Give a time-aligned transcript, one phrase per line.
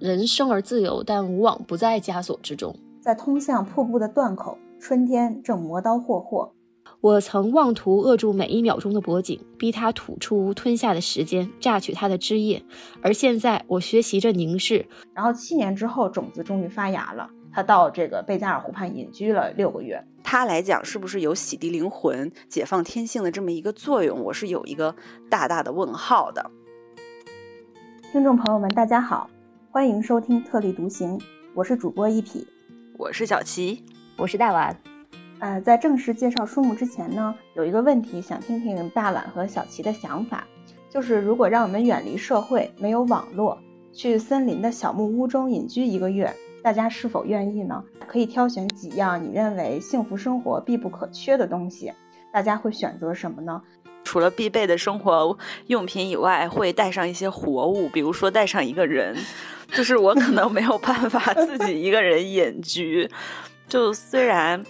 [0.00, 2.74] 人生而自由，但无往不在枷锁之中。
[3.00, 6.52] 在通向瀑布的断口，春天正磨刀霍霍。
[7.00, 12.64] 我曾妄图扼住每一秒钟的脖颈，逼它吐出吞下的时间，榨取它的汁液。
[13.02, 14.84] 而现在，我学习着凝视。
[15.14, 17.30] 然后七年之后，种子终于发芽了。
[17.52, 20.04] 他到这个贝加尔湖畔隐居了六个月。
[20.22, 24.22] 他来讲，是不是有洗涤灵魂、解放天性的这么一个作用？
[24.24, 24.94] 我是有一个
[25.30, 26.50] 大大的问号的。
[28.10, 29.30] 听众朋友们，大家好，
[29.78, 31.16] 欢迎收听特立独行，
[31.54, 32.44] 我是主播一匹，
[32.96, 33.84] 我是小齐，
[34.16, 34.76] 我是大碗。
[35.38, 40.44] 呃，在正式介绍书目之前呢，有一个问题想听听大碗和小齐的想法，
[40.90, 43.56] 就是如果让我们远离社会，没有网络，
[43.92, 47.84] 去森林的小木屋中隐居一个月，大家是否愿意呢？
[48.08, 51.92] 可以挑选几样你认为幸福生活必不可缺的东西，
[52.32, 53.62] 大家会选择什么呢？
[54.02, 59.14] 除了必备的生活用品以外，会带上一些活物，比如说带上一个人，
[59.72, 63.10] 就是我可能没有办法自己一个人隐居，
[63.68, 64.64] 就虽然。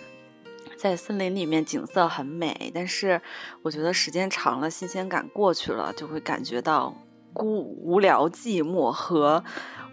[0.76, 3.20] 在森林里面景色很美，但是
[3.62, 6.94] 我觉得时间长了，新鲜感过去了，就会感觉到
[7.32, 9.42] 孤无聊、寂寞和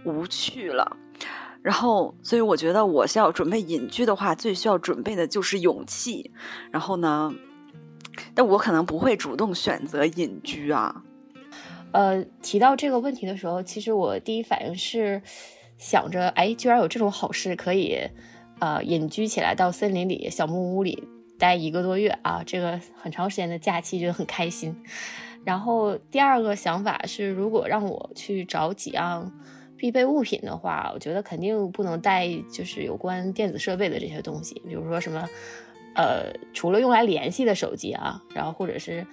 [0.05, 0.95] 无趣了。
[1.63, 6.31] 然后，所以我觉得我需要准备隐居的话，最需要准备的就是勇气。
[6.69, 7.33] 然后呢，
[8.35, 11.01] 但我可能不会主动选择隐居啊。
[11.95, 15.21] 呃，提到这个问题的时候，其实我第一反应是
[15.77, 18.09] 想着，哎，居然有这种好事可以。
[18.59, 21.03] 呃，隐居起来到森林里小木屋里
[21.37, 24.73] 待一个多月啊，这个很长时间的假期，觉得很开心。
[25.43, 29.29] 然后第二个想法是，如果让我去找几样
[29.75, 35.27] 必备物品的话，我觉得肯定不能带就是有关电子设备的这些东西，比如说什么
[35.93, 39.05] 呃，除了用来联系的手机啊，然后或者是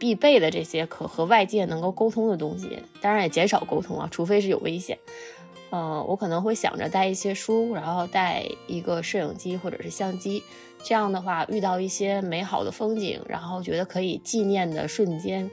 [0.00, 4.98] 必备的这些可和外界能够沟通的东西，当然也减少沟通啊，除非是有危险。
[5.70, 10.42] 嗯，我可能会想着带一些书，然后带一个摄影机或者是相机，
[10.82, 15.48] 这样的话遇到一些美好的风景，然后觉得可以纪念的瞬间，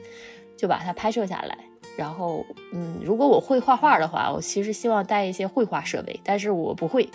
[0.56, 1.56] 就把它拍摄下来。
[1.96, 7.08] 然后，嗯，如果我会画画的话，我其实希望带一些绘画设备，但是我不会，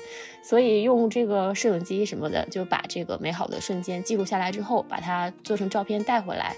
[0.43, 6.53] 所以用这个摄影机什么的，就把这个美好的瞬间记录下来之后，把它做成照片带回来，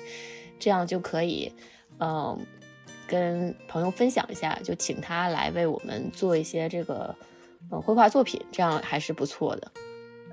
[0.59, 1.51] 这样就可以，
[1.99, 2.37] 嗯。
[3.07, 7.15] 跟朋友分享一下，就请他来为我们做一些这个，
[7.69, 9.71] 呃，绘画作品，这样还是不错的。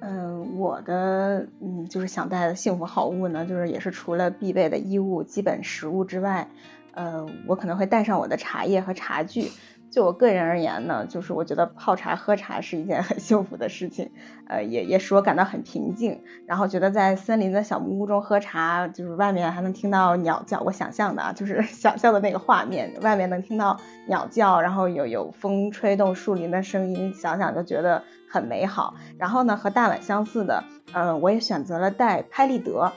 [0.00, 6.48] 嗯，我的嗯，就是想带的幸福好物呢，就是也是除了必备的衣物、基本食物之外，
[6.94, 9.50] 呃，我可能会带上我的茶叶和茶具。
[9.92, 14.10] 就我个人而言呢，就是我觉得泡茶喝茶是一件很 幸福的事情，
[14.48, 16.18] 呃，也也使我感到很平静。
[16.46, 28.94] 然后觉得在森林的小木屋中喝茶，就是外面还能听到鸟叫，我想象的啊，就是 想象的那个画面，外面能听到鸟叫，然后有有风吹动树林的声音，想想就觉得很美好。
[29.18, 30.64] 然后呢，和大碗相似的，
[30.94, 32.90] 嗯，我也选择了带拍立得。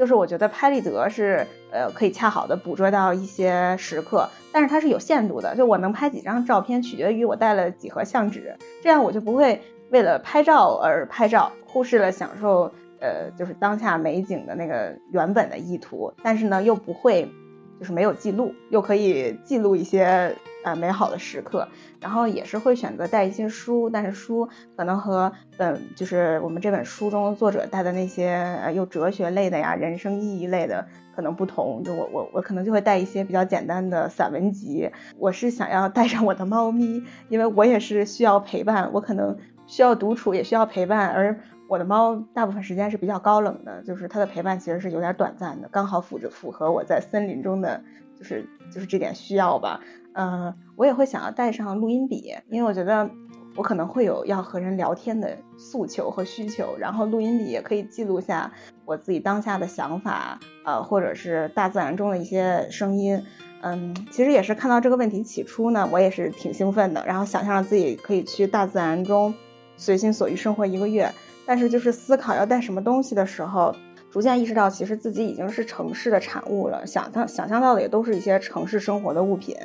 [0.00, 5.54] 就是我觉得拍立得是，呃，可以恰好的捕捉到一些时刻，但是它是有限度的。
[5.54, 9.60] 就我能拍几张照片，取决于我带了几盒相纸，这样我就不会
[9.90, 16.10] 为了拍照而拍照，忽视了享受，呃，就是当下美景的那个原本的意图。
[16.22, 17.30] 但是呢，又不会，
[17.78, 20.34] 就是没有记录，又可以记录一些。
[20.62, 21.66] 呃，美好的时刻，
[22.00, 28.30] 然后也是会选择带一些书，但是书可能和本就是我们这本书中作者带的那些
[28.62, 31.82] 呃有哲学类的呀、人生意义类的可能不同。
[31.84, 34.90] 就我我我可能就会带一些比较简单的散文集。
[35.18, 41.08] 我是想要带上我的猫咪，因为我也是需要陪伴，我可能需要独处，也需要陪伴。
[41.10, 47.82] 而我的猫大部分时间是比较高冷的，就是它的陪伴其实是有点短暂的，刚好符着符合我在森林中的
[48.18, 49.80] 就是就是这点需要吧。
[50.14, 53.08] 嗯，我也会想要带上录音笔，因为我觉得
[53.56, 58.52] 我可能会有要和人聊天的诉求和需求，然后录音笔也可以记录下
[58.84, 63.22] 我自己当下的想法，呃，或者是大自然中的一些声音。
[63.62, 69.34] 嗯，其实也是看到这个问题起初呢，我也是挺兴奋的，然后想象着自己可以去大自然中
[69.76, 71.12] 随心所欲生活一个月，
[71.46, 73.74] 但是就是思考要带什么东西的时候。
[74.10, 76.86] 逐渐意识到，其实自己已经是城市的产物了。
[76.86, 79.56] 想象想象到的也都是一些城市生活的物品，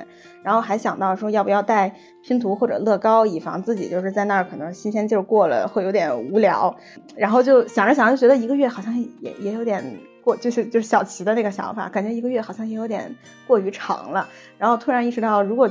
[0.43, 6.75] 然后还想到说要不要带拼图或者乐高，以防自己就是在那儿可能新鲜劲儿过了会有点无聊。
[7.15, 9.83] 然后就想着想着，觉得一个月好像也也有点
[10.23, 13.15] 过，就是就是小齐的那个想法，感觉一个月好像也有点
[13.47, 14.27] 过于长了。
[14.59, 15.69] 然后突然意识到，如果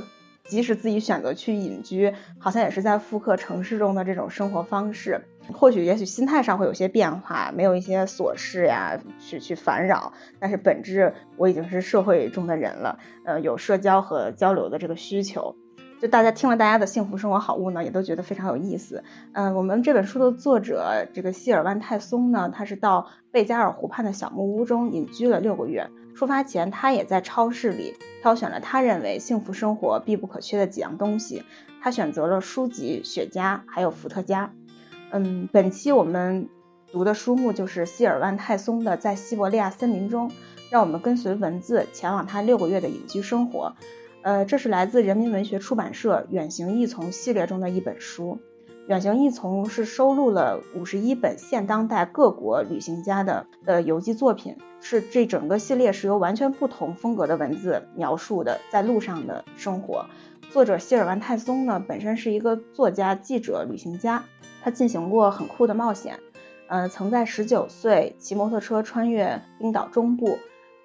[0.49, 5.25] 即使自己选择去隐居，好像也是在复刻城市中的这种生活方式。
[5.53, 15.55] 或许也许心态上会有些变化，没有一些琐事呀去去烦扰，但是本质我已经是社会中的人了，呃，有社交和交流的这个需求。
[16.01, 19.03] 就大家听了大家的幸福生活好物呢，也都觉得非常有意思。
[19.33, 25.89] 嗯，我们这本书的作者这个希尔万泰松呢，他是到贝加尔湖畔的小木屋中隐居了六个月。
[26.15, 31.43] 出发前，他也在超市里挑选了他认为幸福生活必不可缺的几样东西。
[31.81, 34.53] 他选择了书籍、雪茄，还有伏特加。
[35.17, 36.49] 嗯，本期我们
[36.91, 40.29] 读的书目就是希尔万泰松的《在西伯利亚森林中》，
[40.71, 43.73] 让我们跟随文字前往他六个月的隐居生活。
[44.23, 48.41] 呃，这是来自人民文学出版社《远行异从》系列中的一本书。
[48.89, 60.07] 《远行异从》是收录了五十一本现当代各国旅行家的的游记作品，是这整个系列是由完全不同风格的文字描述的在路上的生活。
[60.51, 64.25] 作者希尔万泰松呢，本身是一个作家、记者、旅行家，
[64.65, 66.19] 他进行过很酷的冒险，
[66.69, 70.39] 呃，曾在十九岁骑摩托车穿越冰岛中部，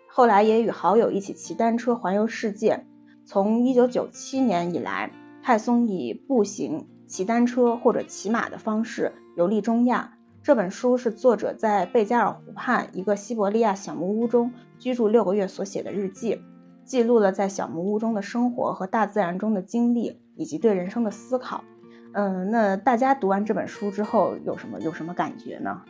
[0.06, 2.86] 后来也与好友一起骑单车环游世界。
[3.26, 5.10] 从一九九七年以来，
[5.42, 10.12] 泰松以步行、骑单车或者骑马的方式游历中亚。
[10.44, 16.42] 这本书是作者在贝加尔湖畔一个西伯利亚小木屋中居住六个月所写的日记。
[16.84, 21.64] 记录了在小木屋中的生活和大自然中的经历，以及对人生的思考。
[22.14, 25.82] 嗯，那大家读完这本书之后有什么有什么感觉呢？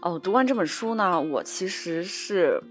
[0.00, 2.62] 哦，读完这本书呢，我其实是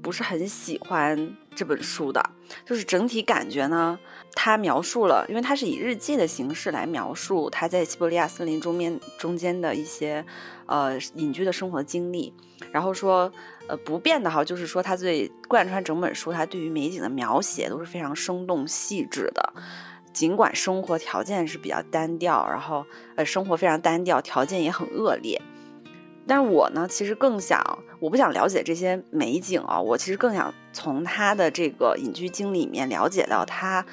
[0.00, 2.22] 不是很喜欢这本书的？
[2.64, 3.98] 就是整体感觉呢，
[4.34, 10.24] 他描述了，因为他是以日记的形式来描述他在西伯利亚森林中面中间的一些
[10.66, 12.32] 呃隐居的生活经历，
[12.72, 13.32] 然后说。
[13.70, 19.52] 呃，不变的哈，就是说他最贯穿整本书，他对于美景的描写都是非常生动细致的。
[20.12, 22.84] 尽管生活条件是比较单调，然后
[23.16, 25.40] 呃，生活非常单调，条件也很恶劣。
[26.26, 27.62] 但是我呢，其实更想，
[28.00, 33.84] 我不想了解这些美景啊，我其实更想从他的这个隐居经历里面了解到他，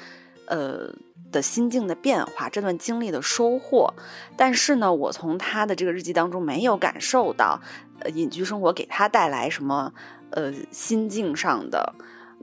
[0.46, 0.94] 呃。
[1.32, 3.92] 的心境的变化，这段经历的收获，
[4.36, 7.60] 但是呢，我从他的这个日记当中没有感受到，
[7.98, 9.92] 呃，隐居生活给他带来什么，
[10.30, 11.94] 呃，心境上的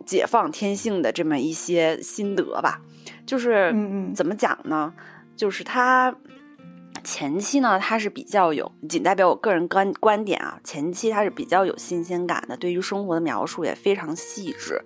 [0.05, 2.81] 解放天性的这么一些心得吧。
[3.25, 4.93] 就是，嗯嗯，怎么讲呢？
[5.35, 6.15] 就是他
[7.03, 10.59] 前期呢，他是比较有，仅代表我个人观观点啊。
[10.63, 14.81] 前期他是比较有新鲜感的，对于生活的描述也非常细致。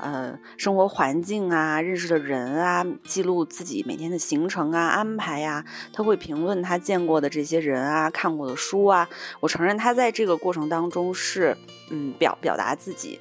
[0.00, 9.08] 呃，生活环境啊，认识的人啊，记录自己每天的行程啊、安排呀，他会评论他见过的这些人啊、看过的书啊。
[9.40, 11.56] 我承认他在这个过程当中是，
[11.90, 13.20] 嗯，表表达自己，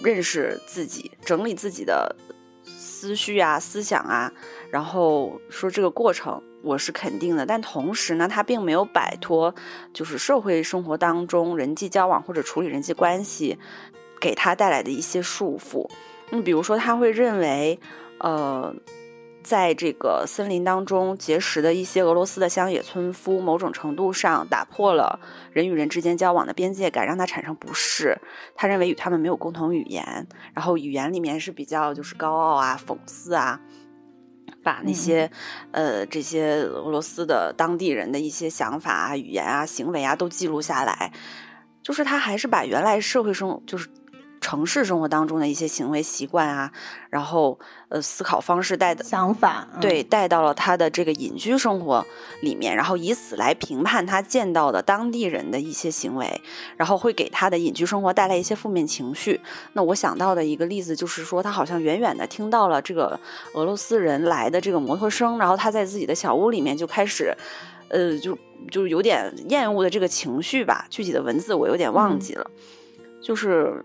[0.00, 2.14] 认识自己，整理自己的
[2.98, 4.32] 思绪啊、思想啊，
[4.72, 7.46] 然后说这个过程我是肯定的。
[7.46, 9.54] 但同时呢，他并没有摆脱，
[9.92, 13.56] 就是社会生活当中人际交往或者处理人际关系
[14.20, 15.88] 给他带来的一些束缚。
[16.32, 17.78] 嗯，比如说他会认为，
[18.18, 18.74] 呃，
[19.48, 25.18] 在这个森林当中结识的一些俄罗斯的乡野村夫，某种程度上打破了
[25.50, 28.18] 人与人之间交往的边界感，让他产生不适。
[28.54, 33.58] 他认为与他们没有共同语言，然后语言里面是比较就是高傲啊、讽刺啊，
[34.62, 35.30] 把那些
[35.72, 41.10] 呃这些俄罗斯的当地人的一些想法啊、语言啊、行为啊都记录下来，
[41.82, 43.88] 就是他还是把原来社会生就是。
[44.40, 46.72] 城市生活当中的一些行为习惯啊，
[47.10, 52.06] 然后呃思考方式带的想法，对带到了他的这个隐居生活
[52.40, 56.40] 里面，然后以此来评判他见到的当地人的一些行为，
[56.76, 59.40] 然后会给他的隐居生活带来一些负面情绪。
[59.72, 63.18] 那我想到的一个例子就是说，他好像远远的听到了这个
[63.54, 67.34] 俄罗斯人来的这个摩托声，然后他在自己的小屋里面就开始，
[67.88, 68.38] 呃，就
[68.70, 70.86] 就有点厌恶的这个情绪吧。
[70.88, 72.50] 具体的文字我有点忘记了，
[73.20, 73.84] 就是。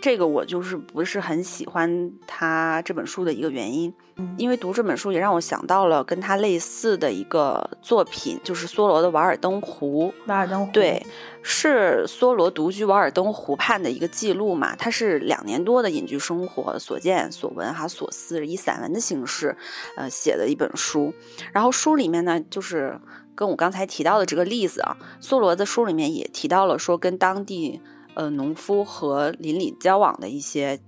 [0.00, 3.92] 这个我就是不是很喜欢他这本书的一个原因，
[4.36, 10.12] 因为读这本书也让我想到了跟他类似的一个作品，就是梭罗的《瓦尔登湖》。
[10.28, 11.04] 瓦尔登湖对，
[11.42, 14.76] 是梭罗独居瓦尔登湖畔的一个记录嘛？
[14.76, 19.56] 他是两年多的隐居生活所见所闻哈所思，以散文的形式
[19.96, 21.12] 呃写的一本书。
[21.52, 23.00] 然后书里面呢，就是
[23.34, 27.80] 跟我刚才提到的这个例子啊，梭罗的书里面也提到了说跟当地。
[28.16, 30.80] 呃，农夫和邻里交往的一些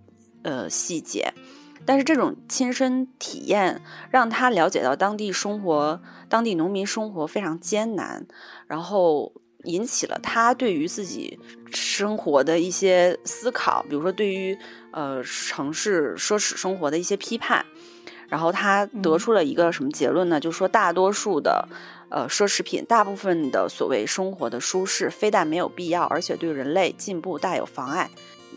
[0.43, 1.35] 呃细节，
[1.85, 8.27] 但是这种亲身体验让他了解到当地生活、当地农民生活非常艰难，
[8.67, 9.31] 然后
[9.65, 11.39] 引起了他对于自己
[11.71, 14.57] 生活的一些思考，比如说对于
[14.93, 17.63] 呃城市奢侈生活的一些批判，
[18.29, 20.41] 然后他得出了一个什么结论呢？
[20.41, 21.69] 就是说大多数的。
[22.11, 28.09] 呃，奢侈品大部分的所谓生活的舒适，非但没有必要，而且对人类进步大有妨碍。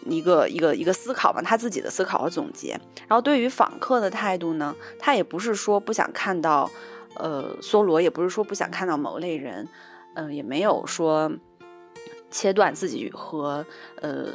[0.06, 2.80] 一个一个一个思考嘛，他自己的思考和总结。
[3.08, 6.72] 然后对于访客的态度呢，他也不是说不想看到，
[7.16, 9.68] 呃，梭罗，也不是说不想看到某类人，
[10.16, 11.32] 嗯，也没有说
[12.32, 13.64] 切断自己和
[14.02, 14.30] 呃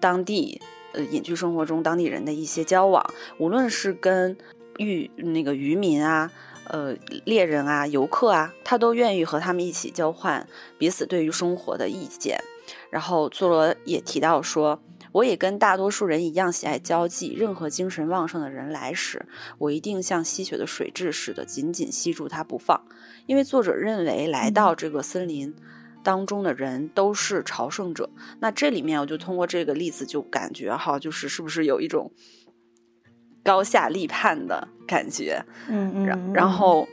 [0.00, 0.60] 当地
[0.92, 3.04] 呃隐居生活中当地人的一些交往，
[3.38, 4.38] 无论是跟
[4.78, 6.30] 渔那个渔民啊。
[6.72, 10.48] 呃，猎人啊，游客啊，他都愿意和他们一起交换
[10.78, 12.42] 彼此对于生活的意见。
[12.88, 17.34] 然后，佐罗也提到说，我也跟大多数人一样喜爱交际。
[17.34, 19.26] 任何精神旺盛的人来时，
[19.58, 22.82] 我一定像吸血的水蛭似的紧紧吸住他不放。
[23.26, 25.54] 因为作者认为，来到这个森林
[26.02, 28.08] 当中的人都是朝圣者。
[28.40, 32.10] 那这里面，我就通过这个例子就感觉哈，就是是不是有一种。
[33.42, 36.86] 高下立判的感觉，嗯嗯，然然后，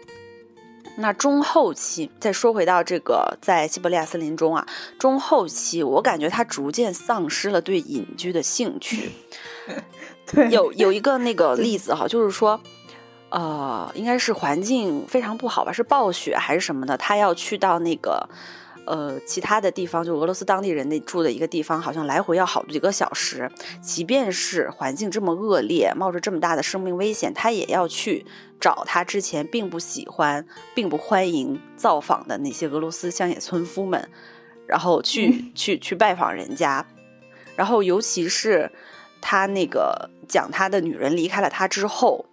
[0.97, 9.11] 那中后期再说回到这个在西伯利亚森林中啊，中后期我感觉他逐渐丧失了对隐居的兴趣。
[10.31, 12.59] 对，有有一个那个例子哈，就是说，
[13.29, 18.29] 呃，应该是环境非常不好吧，是暴雪还是什么的，他要去到那个。
[18.89, 23.47] 呃，其他的地方就俄罗斯当地人那住的一个地方，好像来回要好几个小时。
[23.83, 28.25] 即便是环境这么恶劣，冒着这么大的生命危险，他也要去
[28.59, 30.43] 找他之前并不喜欢、
[30.73, 34.09] 并不欢迎造访的那些俄罗斯乡野村夫们，
[34.65, 36.83] 然后去去去拜访人家。
[37.55, 38.71] 然后，尤其是
[39.21, 42.25] 他那个讲他的女人离开了他之后。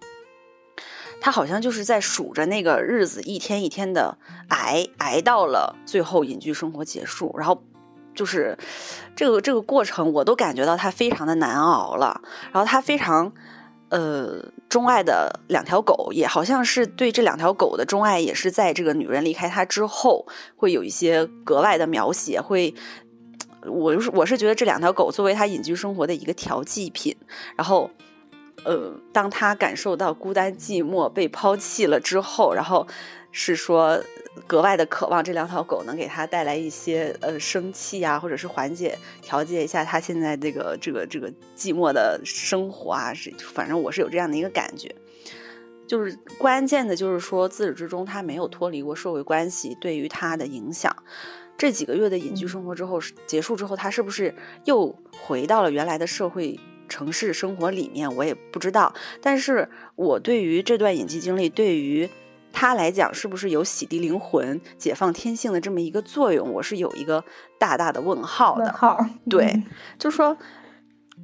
[1.19, 4.17] 他好像就是在数着那个日子，一天一天的
[4.49, 7.61] 挨挨到了最后隐居生活结束，然后
[8.15, 8.57] 就是
[9.15, 12.21] 这个这个过程，我都感觉到他非常的难熬了。
[12.51, 13.31] 然后他非常
[13.89, 22.39] 呃钟爱的两条狗，也好像是对这两条狗的钟爱，也是在这个女人离开他之后，会有一些格外的描写。
[22.39, 22.73] 会，
[23.65, 27.15] 我就是我是觉得这两条狗作为他隐居生活的一个调剂品，
[27.57, 27.89] 然后。
[28.67, 32.85] 呃，当他感受到孤单寂寞、被抛弃了之后，然后
[33.31, 33.97] 是说
[34.45, 43.13] 格外的渴望这两条狗能给他带来一些呃生气啊，或者是缓解、调节一下他现在这个这个这个寂寞的生活啊。
[43.13, 44.93] 是，反正我是有这样的一个感觉。
[45.87, 50.93] 就是关键的，就是说自始至终他没有脱离过社会关系对于他的影响。
[51.57, 56.59] 这几个月的隐居生活之后结束之后，他是不是又回到了原来的社会？
[56.87, 62.09] 城市生活里面我也不知道，但是我对于这段隐居经历，对于
[62.53, 67.23] 他来讲，是不是有洗涤灵魂、解放天性的这么一个作用，我是有一个
[67.59, 68.63] 大大的问号的。
[68.63, 69.63] 问号，对，
[69.99, 70.35] 就是说，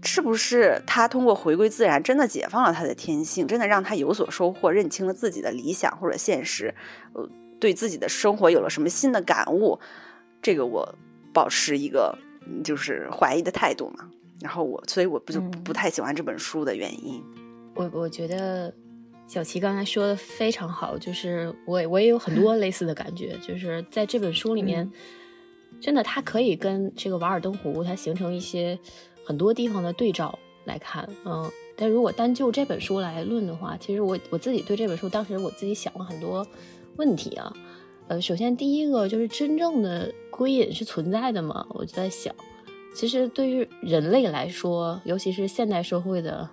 [0.04, 6.76] 是不是他通过回归自然，真的解放了他的天性，真的让他有所收获，认清了自己的理想或者现实，
[7.14, 7.28] 呃，
[7.60, 9.80] 对自己的生活有了什么新的感悟？
[10.42, 10.96] 这个我
[11.34, 12.16] 保持一个
[12.64, 14.10] 就是怀疑的态度嘛。
[14.44, 17.24] 然后我，所以我不就不太喜欢这本书的原因。
[17.76, 18.72] 我我觉得
[19.26, 24.92] 小齐刚才说的非常好，就是我我也有很多 类似的感觉，就是在这本书里面，
[25.80, 28.78] 真的它可以跟这个《瓦尔登湖》它形成一些
[29.26, 31.50] 很多地方的对照来看，嗯。
[31.76, 36.46] 但如果单就这本书来论的话，其实我我自己对这本书当时我自己想了很多
[36.98, 37.52] 问题啊。
[38.10, 41.66] 呃，首先第一个就是真正的归隐是存在的吗？
[41.70, 42.36] 我就在想。
[42.94, 46.48] 其实对于人类来说，尤其是现代社会的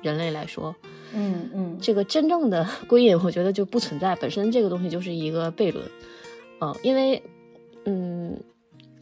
[0.00, 0.74] 人类来说，
[1.14, 4.16] 嗯嗯，这个真正的 归隐，我觉得就不存在。
[4.16, 5.84] 本身这个东西就是一个悖论，
[6.60, 7.22] 嗯，因为，
[7.84, 8.40] 嗯，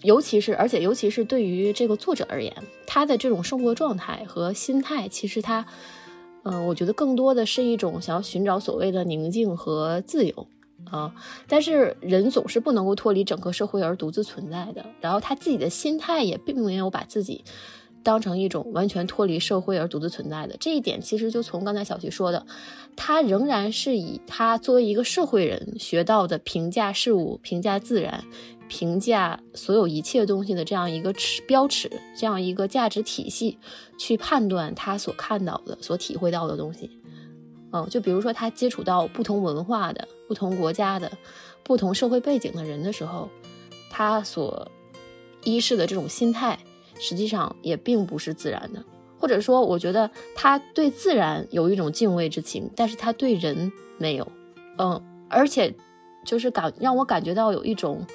[0.02, 2.52] 尤其是而且尤其是对于这个作者而言，
[2.86, 5.64] 他的这种生活状态和心态，其实他，
[6.42, 10.46] 嗯，我觉得更多的是一种想要寻找所谓的宁静和自由。
[10.84, 11.14] 啊，
[11.46, 14.84] 但是人总是不能够脱离整个社会而独自存在的。
[15.00, 17.44] 然后他自己的心态也并没有把自己
[18.02, 20.56] 当成一种完全脱离社会而独自存在的。
[20.58, 22.46] 这一点其实就从刚才小徐说的，
[22.96, 28.24] 他仍然是以他作为一个社会人学到的评价事物、评价自然、
[28.68, 33.58] 评价所有一切东西的这样一个尺标尺，这样一个价值体系
[33.98, 36.90] 去判断他所看到的、所体会到的东西。
[37.72, 41.10] 嗯，就比如说他接触到不同文化的、不同国家的、
[41.64, 43.28] 不同社会背景的人的时候，
[43.90, 44.70] 他所
[45.42, 46.56] 依视的这种心态，
[47.00, 48.80] 实际上也并不是自然的。
[49.18, 54.32] 或者说，我觉得他对自然有一种敬畏之情，但是他对人没有。
[54.78, 55.74] 嗯，而且
[56.24, 58.06] 就是感让我感觉到有一种，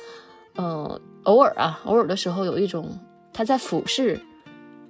[0.55, 2.97] 嗯，偶尔啊，偶尔的时候有一种
[3.33, 4.21] 他在俯视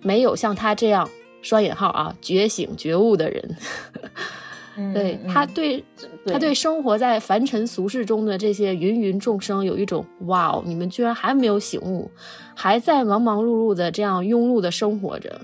[0.03, 1.10] 没有像他这样
[1.41, 3.58] 双引号啊觉醒觉悟的人。
[4.94, 5.82] 对他对
[6.25, 12.12] 他对生活在凡尘俗世中的这些芸芸众生有一种哇哦，你们居然还没有醒悟，
[12.53, 15.39] 还在忙忙碌碌的这样庸碌的生活着，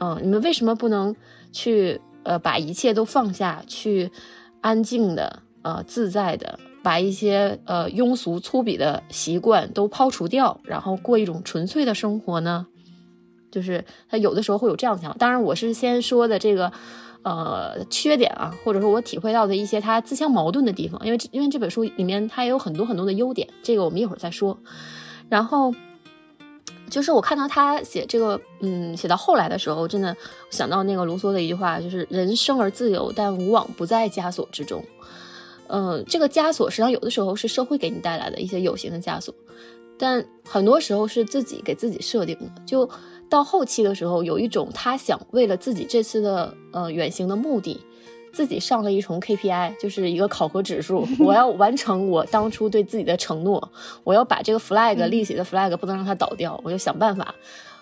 [0.00, 1.14] 嗯，你们为什么不能
[1.52, 4.10] 去呃把一切都放下，去
[4.60, 12.66] 安静的呃自在的把一些呃庸俗粗鄙的习惯都抛除掉，然后过一种纯粹的生活呢？
[13.52, 16.72] 就是他有的时候会有这样想法，当然我是先说的这个。
[17.22, 24.56] 呃，缺点啊，或者说我体会到的一些它自相矛盾的地方，因为因为这本书里面它也有很多很多的优点，这个我们一会儿再说。
[25.28, 25.74] 然后
[26.88, 30.16] 就是我看到他写这个，嗯，写到后来的时候，真的
[30.48, 34.82] 想到那个卢梭的一句话，就是“人生而自由，但无往不在枷锁之中”。
[35.68, 39.34] 嗯，这个枷锁实际上有的时候是社会给你带来的一些有形的枷锁，
[39.98, 42.88] 但很多时候是自己给自己设定的，就。
[43.28, 47.78] 到后期的时候，有一种他想为了自己这次的呃远行的目的，
[48.32, 51.06] 自己上了一重 KPI，就是一个考核指数。
[51.20, 53.70] 我要完成我当初对自己的承诺，
[54.04, 57.34] 我要把这个 flag 立起的 flag 不能让它倒掉，我就想办法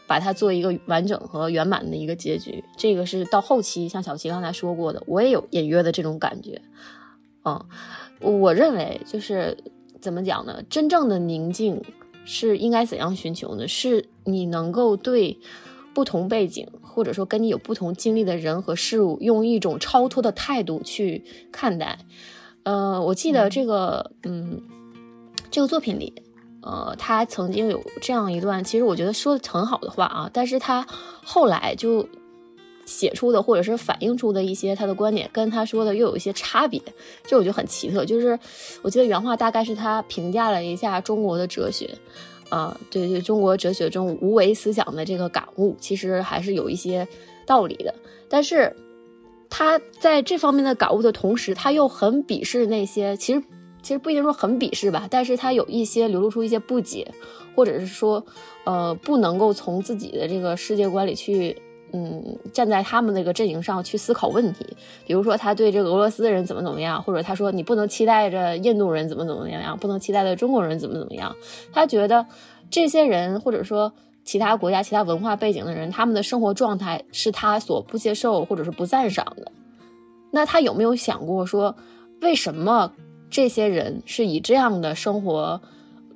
[0.07, 2.65] 把它做一个完整和圆满的一个结局。
[2.77, 6.61] 这个是到后期，像小齐刚才说过的，我也有隐约的这种感觉。
[7.45, 7.65] 嗯，
[8.21, 9.57] 我认为就是
[10.01, 10.61] 怎么讲呢？
[10.69, 11.81] 真正的宁静。
[12.27, 13.67] 是应该怎样寻求呢？
[13.67, 15.39] 是你能够对
[15.95, 22.01] 不同背景，或者说跟你有不同经历的人和事物，用一种超脱的态度去看待。
[22.65, 24.61] 呃，我记得这个，嗯，
[25.51, 26.23] 这个作品里，
[26.61, 30.87] 呃，他曾经有这样一段，其实我觉得说的很好的话啊，但是他
[31.25, 32.07] 后来就。
[32.87, 36.81] 写出的或者是反映出的一些他的观点，跟他说的又有一些差别，
[37.27, 38.05] 这我觉得很奇特。
[38.05, 38.39] 就是
[38.81, 41.91] 我记得原话大概是他评价了一下中国的哲学，
[42.49, 47.07] 啊，对对，中国哲学中无为思想的这个感悟，其实还是有一些
[47.45, 47.93] 道理的。
[48.29, 48.75] 但是
[49.51, 53.43] 他在这方面的感悟的同时，他又很鄙视那些，其实
[53.83, 57.13] 其实不一定说很鄙视吧，但是他有一些流露出一些不解，
[57.57, 58.25] 或者是说，
[58.65, 61.61] 呃，不能够从自己的这个世界观里去。
[61.93, 64.67] 嗯，站在他们那个阵营上去思考问题，
[65.07, 71.35] 比如说他对这个俄罗斯人怎么怎么样，或者他说你不能期待着印度人怎么怎么样，不能期待着中国人怎么怎么样。
[71.73, 72.27] 他觉得
[72.71, 73.93] 这些人或者说
[74.25, 79.53] 其他国家、其他文化背景的人，他们的生活状态是他所不接受或者是不赞赏的。
[80.33, 81.77] 那他有没有想过说，
[82.21, 82.93] 为什么
[83.31, 85.61] 这些人是以这样的生活？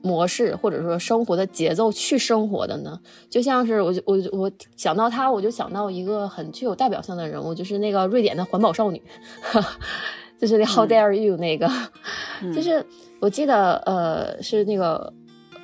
[0.02, 2.98] 模式或者说生活的节奏去生活的呢？
[3.28, 9.02] 就像是我我我想到他，我就想到一个很具有代表性的人物，就是那个瑞典的环保少女，
[10.40, 11.70] 就是那 How dare you 那个，
[12.54, 12.84] 就是
[13.20, 15.12] 我记得呃是那个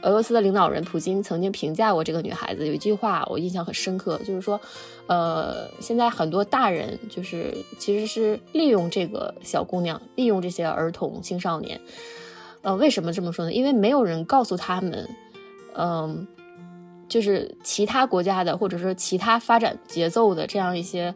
[0.02, 4.60] 俄罗斯的领导人普京曾经评价过这个女孩子，有一句话我印象很深刻，就是说
[5.06, 11.80] 呃现在很多大人就是其实是利用这个小姑娘，利用这些儿童青少年。
[12.62, 13.52] 呃，为什么这么说呢？
[13.52, 15.08] 因为没有人告诉他们，
[15.76, 16.26] 嗯，
[17.08, 21.14] 就是其他国家的，或者说其他发展节奏的这样一些，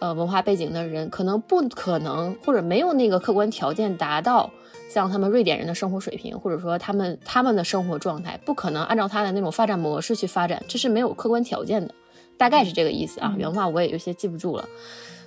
[0.00, 4.50] 呃，文化背景的人，可能不可能，或者没有那个客观条件达到
[4.90, 11.94] 像他们瑞典人的生活水平，或者说他们他们的生活状态，不可能按照他的那种发展模式去发展，这是没有客观条件的，
[12.36, 13.34] 大概是这个意思啊。
[13.38, 14.68] 原话我也有些记不住了，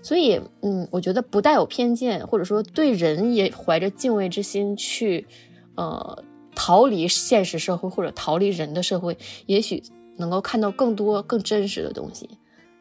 [0.01, 5.25] 所以，嗯，我觉得不带有偏见，或者说对人也怀着敬畏之心去。
[5.81, 9.17] 呃，逃离现实社会或者逃离人的社会，
[9.47, 9.81] 也许
[10.17, 12.29] 能够看到更多更真实的东西。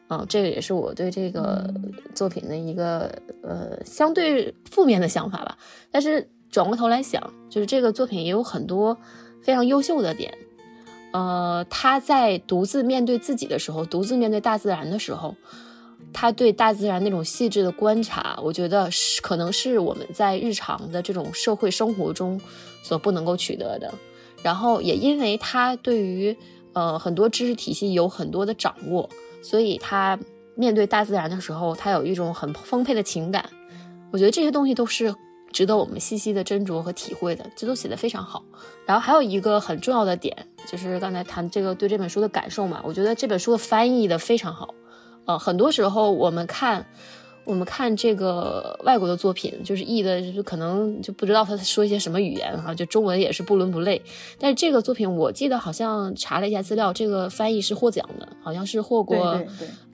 [0.07, 1.73] 啊，这个也是我对这个
[2.13, 3.09] 作品的一个
[3.41, 5.57] 呃相对负面的想法吧。
[5.89, 8.95] 但是转过头来想，就是这个作品也有很多
[9.41, 10.31] 非常优秀的点。
[11.13, 15.35] 呃，他在独自面对自己的时候，独自面对大自然的时候。
[16.13, 22.41] 他对大自然那种细致的观察，我觉得是可能是我们在日常的这种社会生活中
[22.81, 23.93] 所不能够取得的。
[24.43, 26.35] 然后也因为他对于
[26.73, 29.09] 呃很多知识体系有很多的掌握，
[29.41, 30.17] 所以他
[30.55, 33.49] 面对大自然的时候，他有一种很丰沛的情感。
[34.11, 35.13] 我觉得这些东西都是
[35.53, 37.49] 值得我们细细的斟酌和体会的。
[37.55, 38.43] 这都写得非常好。
[38.85, 40.35] 然后还有一个很重要的点，
[40.67, 44.73] 就是刚才谈这个对这本书的感受嘛，我觉得这本书的翻译的非常好。
[45.25, 46.85] 呃，很多时候我们看，
[47.43, 54.01] 我们看这个外国的作品，就是译的，就是可能就不知道他说一些什么语言哈，就中文也是不伦不类。
[54.39, 59.43] 但是这个作品，我记得好像查了一下资料，这个翻译是获奖的，好像是获过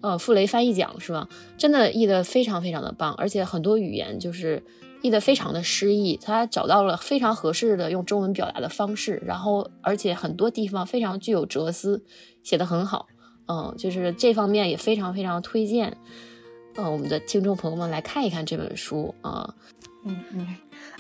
[0.02, 1.28] 呃傅雷翻译奖是吧？
[1.58, 4.62] 真的译的非常非常的棒，而且很多语言就是
[5.02, 12.04] 译的非常的诗意，他找到了非常合适的用中文表达的方式，然后而且很多地方非常具有哲思，
[12.44, 13.08] 写的很好。
[13.48, 15.96] 嗯，就是这方面也非常非常推荐。
[16.78, 19.54] 呃我们的听众朋友们来看一看这本书啊。
[20.06, 20.48] 嗯嗯，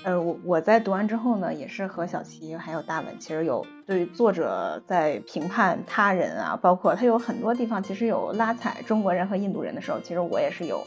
[0.03, 10.85] 呃，我我在读完之后呢，也是和小齐还有大文，其实有对作者在评判他人啊，包括他有很多地方其实有拉踩中国人和印度人的时候，其实我也是有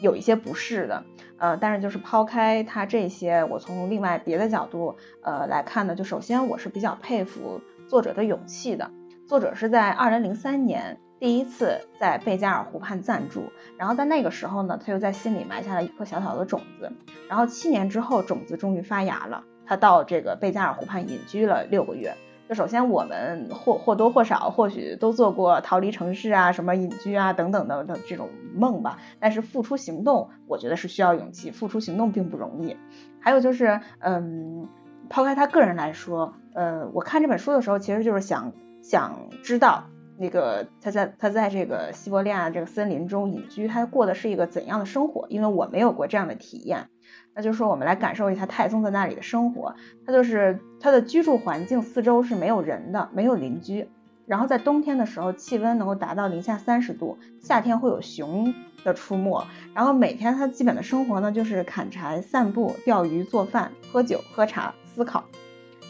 [0.00, 1.04] 有一些不适的。
[1.36, 8.88] 呃，但是就是抛开他这些，我从另外别的角度呃来看呢，就首先我是比较佩服作者的勇气的。
[9.26, 10.98] 作者是在二零零三年。
[11.18, 13.42] 第一次在贝加尔湖畔暂住，
[13.76, 16.90] 然后在那个时候呢，他又在心里埋下了一颗小小的种子。
[17.28, 19.42] 然后七年之后，种子终于发芽了。
[19.66, 22.14] 他到这个贝加尔湖畔隐居了六个月。
[22.48, 28.96] 就首先，我们或或多或少或许都做过逃离城市啊、什么隐居啊等等的的这种梦吧。
[29.20, 31.50] 但是付出行动，我觉得是需要勇气。
[31.50, 32.74] 付出行动并不容易。
[33.20, 34.66] 还有就是，嗯，
[35.10, 39.84] 抛开他个人来说，呃，我看这本书的时候，其实就是想想知道。
[40.20, 45.26] 那个他在他在这个西伯利亚这个森林中隐居，他过的是一个怎样的生活？
[45.28, 46.88] 因为我没有过这样的体验，
[47.34, 49.74] 那就是说我们来感受一下太宗在那里的生活。
[50.04, 53.88] 他就是他的居住环境四周是没有人的，没有邻居。
[54.26, 58.52] 然后在冬天的时候，气温能够达到零下三十度，夏天会有熊
[58.84, 59.42] 的出没。
[59.72, 65.24] 然后每天他基本的生活呢，就是砍柴、散步、钓鱼、做饭、喝酒、喝茶、思考。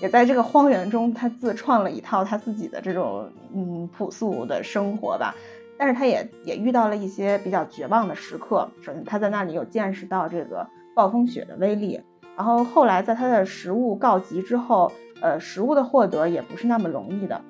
[0.00, 5.34] 也在这个荒原中，他自创了一套他自己的这种嗯朴素的生活吧。
[5.76, 8.68] 但是他也也遇到了一些比较绝望的时刻。
[8.82, 12.00] 首先，他在那里有见识到这个暴风雪的威力。
[12.36, 17.40] 然后后来，在他的食物告急之后，呃，食物的获得也不是那么容易的。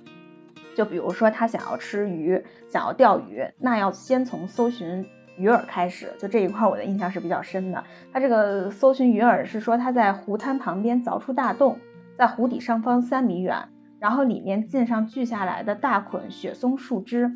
[0.76, 5.04] 就比如说，他想要吃鱼，想要钓鱼，那要先从搜寻
[5.36, 6.12] 鱼饵开始。
[6.18, 7.82] 就这一块，我的印象是比较深的。
[8.12, 11.78] 他这个搜寻鱼饵是说，他在湖滩旁边凿出大洞。
[12.18, 13.68] 在湖底上方三米远，
[14.00, 17.30] 然后里面浸上锯下来的大捆雪松树枝，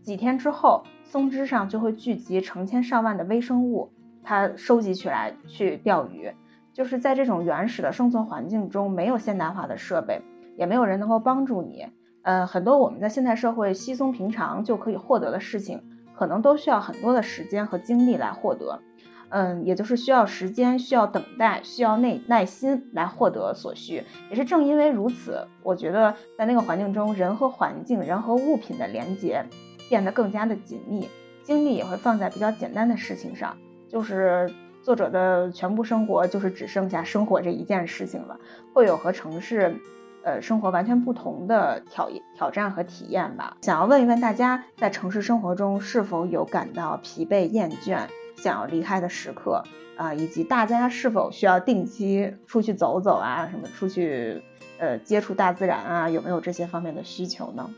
[0.00, 3.90] 几天之后，松枝上就会聚集成千上万的微生物，
[4.22, 6.32] 它收集起来去钓鱼。
[6.72, 10.22] 就是在这种原始的生存环境中，没有现代化的设备，
[10.56, 11.88] 也没有人能够帮助你。
[12.22, 15.82] 呃，很多我们在现代社会稀松平常就可以获得的事情，
[16.14, 18.80] 可能都需要很多的时间和精力来获得。
[19.30, 24.02] 嗯，也就是需要时间，需要等待，需要耐耐心来获得所需。
[24.30, 29.44] 也是正因为如此，我觉得在那个环境中，人和环境、人和物品的连接
[29.88, 31.08] 变得更加的紧密，
[31.42, 33.56] 精力也会放在比较简单的事情上。
[33.88, 34.50] 就是
[34.82, 38.38] 作者的全部生活，就是只剩下生活这一件事情了。
[38.72, 39.76] 会有和城市，
[40.24, 43.56] 呃，生活完全不同的挑挑战和体验吧。
[43.60, 48.06] 想要问一问大家，在城市生活中是否有感到疲惫厌倦？
[48.40, 49.62] 想要离开的时刻
[49.96, 54.40] 啊，以及大家是否需要定期出去走走啊，什么出去
[54.78, 57.68] 呃接触大自然啊，有没有这些方面的需求呢？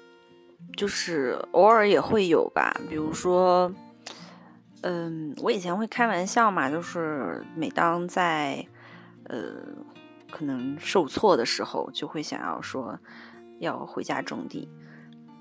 [0.77, 3.73] 就是偶尔也会有吧，比如说，
[4.83, 8.65] 嗯，我以前会开玩笑嘛，就是每当在
[9.25, 9.39] 呃
[10.31, 12.99] 可能受挫的时候，就会想要说
[13.61, 14.69] 要回家种地，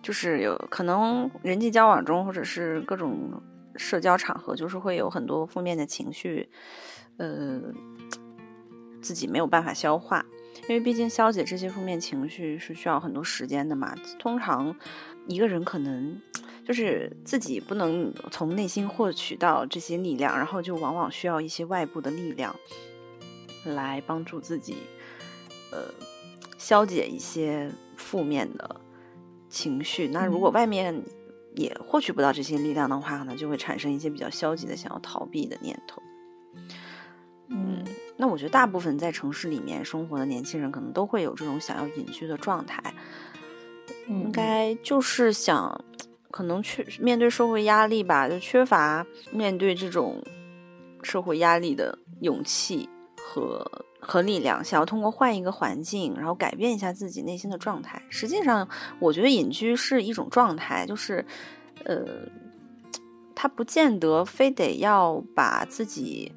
[0.02, 3.42] 就是有可能人际交往中或者是各种。
[3.80, 6.50] 社交场合就是会有很多负面的情绪，
[7.16, 7.62] 呃，
[9.02, 10.26] 自己没有办法消化，
[10.68, 13.96] 因为毕竟消解这些负面情绪是需要很多时间的嘛。
[14.20, 14.76] 通常
[15.28, 16.22] 一个人可能
[16.66, 22.54] 就是自己不能从内心获取到这些力量，然后就往往需要一些外部的力量
[23.64, 24.76] 来帮助自己，
[25.72, 25.80] 呃，
[26.58, 28.82] 消解一些负面的
[29.48, 30.10] 情绪。
[30.10, 31.02] 那如果外面，
[31.56, 36.02] 也获取不到这些力量的话，可能就会产生一些比较消极的想要逃避的念头。
[37.48, 37.84] 嗯，
[38.18, 42.94] 那我觉得大部分在城市里面生活的年轻人，可能都会有这种想要隐居的状态。
[44.08, 45.84] 应该就是想，
[46.32, 50.24] 可能去面对社会压力吧，就缺乏面对这种
[51.02, 53.86] 社会压力的勇气和。
[54.00, 58.02] 和力量，想要通过换一个环境，然后改变一下自己内心的状态。
[58.10, 58.68] 实际上，
[59.00, 61.26] 我觉得隐居是一种状态，就是，
[61.84, 62.06] 呃，
[63.36, 66.32] 他不见得非得要把自己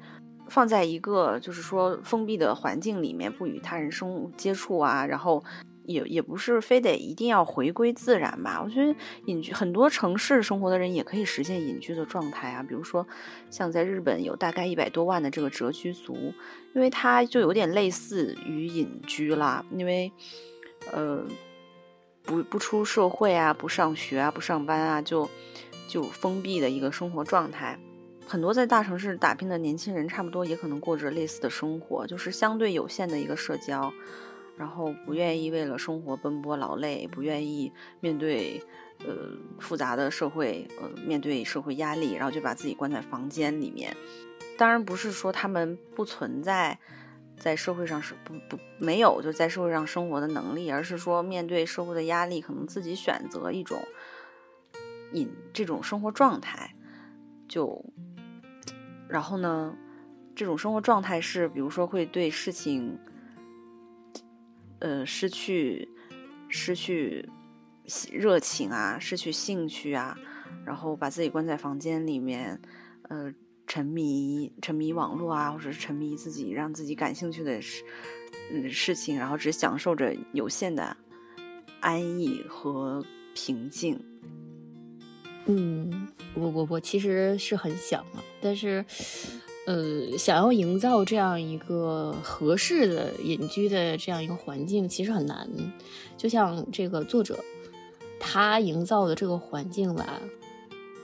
[0.47, 5.43] 放在一个就是说封闭的环境里面，不与他人生接触啊，然后。
[5.85, 12.63] 也也不是非得一定要回归自然吧，我觉得隐居很多城市生活的人也可以实现隐居的状态啊。
[12.63, 13.05] 比如说，
[13.49, 16.33] 像在日本有大概一百多万的这个蛰居族，
[16.73, 20.11] 因为它就有点类似于隐居啦，因为
[20.91, 21.23] 呃
[22.23, 25.29] 不不出社会啊，不上学啊，不上班啊，就
[25.87, 27.77] 就封闭的一个生活状态。
[28.25, 33.93] 很多在大城市打拼的年轻人，差不多也可能过着类似的生活，就是相对有限的一个社交。
[34.63, 38.63] 然后不愿意为了生活奔波劳累，不愿意面对
[38.99, 39.13] 呃
[39.59, 43.93] 复杂的社会，呃面对社会压力，然后就把自己关在房间里面。
[44.57, 46.79] 当然不是说他们不存在
[47.35, 53.83] 在社会上是不不没有就在社会上生活的能力，而是说面对社会的压力，可能自己选择一种
[55.11, 56.73] 隐这种生活状态，
[57.49, 57.83] 就
[59.09, 59.75] 然后呢，
[60.33, 62.97] 这种生活状态是比如说会对事情。
[64.83, 65.87] 呃，失去
[66.49, 67.25] 失去
[68.11, 70.17] 热情啊，失去兴趣啊，
[70.65, 72.61] 然后把自己关在房间里面，
[73.03, 73.33] 呃，
[73.65, 77.81] 沉迷沉迷网络啊，或者是沉迷自己让自己感兴趣的事
[78.51, 80.97] 嗯事情，然后只享受着有限的
[81.79, 83.01] 安逸和
[83.33, 83.97] 平静。
[85.45, 88.83] 嗯，我我我其实是很想啊，但是。
[89.65, 95.49] 呃，想要营造这样一个合适的隐居的这样一个环境，其实很难。
[96.17, 97.39] 就像这个作者，
[98.19, 100.19] 他营造的这个环境吧，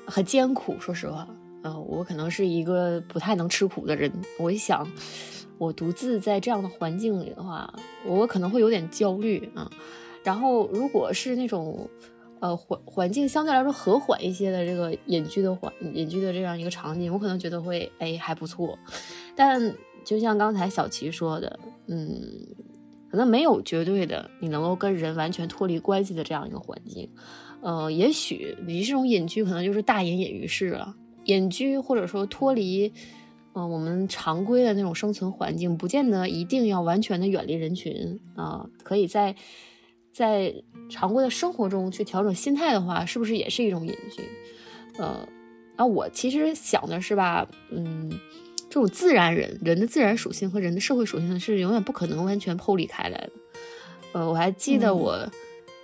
[0.05, 0.75] 很艰苦。
[0.77, 1.25] 说实话，
[1.63, 4.11] 呃，我可能是一个不太能吃苦的人。
[4.37, 4.85] 我一想，
[5.57, 7.73] 我独自在这样的环境里的话，
[8.05, 9.71] 我可能会有点焦虑啊。
[10.21, 11.89] 然后，如果是那种。
[12.41, 18.79] 呃，环环境相对来说和缓一些的这个隐居的环隐居的这样一个场景，我可能觉得会哎还不错。
[19.35, 19.75] 但
[20.05, 22.21] 就像刚才小齐说的，嗯，
[23.11, 27.09] 可能没有绝对的你能够跟人完全脱离关系的这样一个环境。
[27.61, 30.95] 呃，也许你这种隐居可能就是大隐隐于市了。
[31.25, 32.93] 隐居或者说脱离，
[33.53, 39.35] 嗯，我们常规的那种生存环境，不见得一定要完全的远离人群啊，可以在。
[40.11, 44.23] 在常规的生活中去调整心态的话，是不是也是一种隐居？
[44.97, 45.27] 呃，
[45.75, 48.11] 啊，我其实想的是吧，嗯，
[48.69, 53.31] 这种自然人人的自然属性和人的社会属性是永远不可能完全剖离开来的。
[54.11, 55.29] 呃，我还记得我，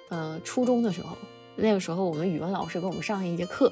[0.10, 1.16] 呃，初中的时候，
[1.56, 3.72] 那个时候我们语文老师给我们上一节课，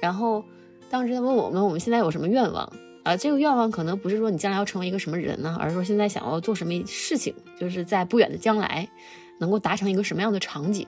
[0.00, 0.44] 然后
[0.90, 2.70] 当时他问我们我们现在有什么愿望
[3.02, 3.16] 啊？
[3.16, 8.88] 这个愿望可能不是说你将来要成为一个什么人呢，而是说现在想要做什么事情，就是在不远的将来。
[9.38, 10.86] 能够达成一个什么样的场景？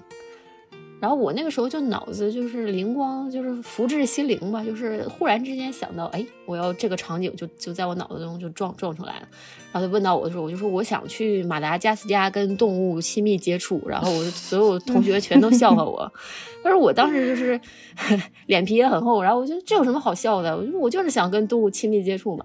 [1.01, 9.29] 然后我那个时候就脑子就是灵光，就是福至心灵吧，就是忽然之间想到，哎，我要这个场景就就在我脑子中就撞撞出来了。
[9.73, 13.81] 然后他问到我的时候，我就说我想去马达加斯加跟动物亲密接触。
[13.87, 16.13] 然后我所有同学全都笑话我，
[16.65, 17.61] 但是我当时就是
[18.47, 19.23] 脸皮也很厚。
[19.23, 20.57] 然后我觉得这有什么好笑的？
[20.57, 22.45] 我就我就是想跟动物亲密接触嘛。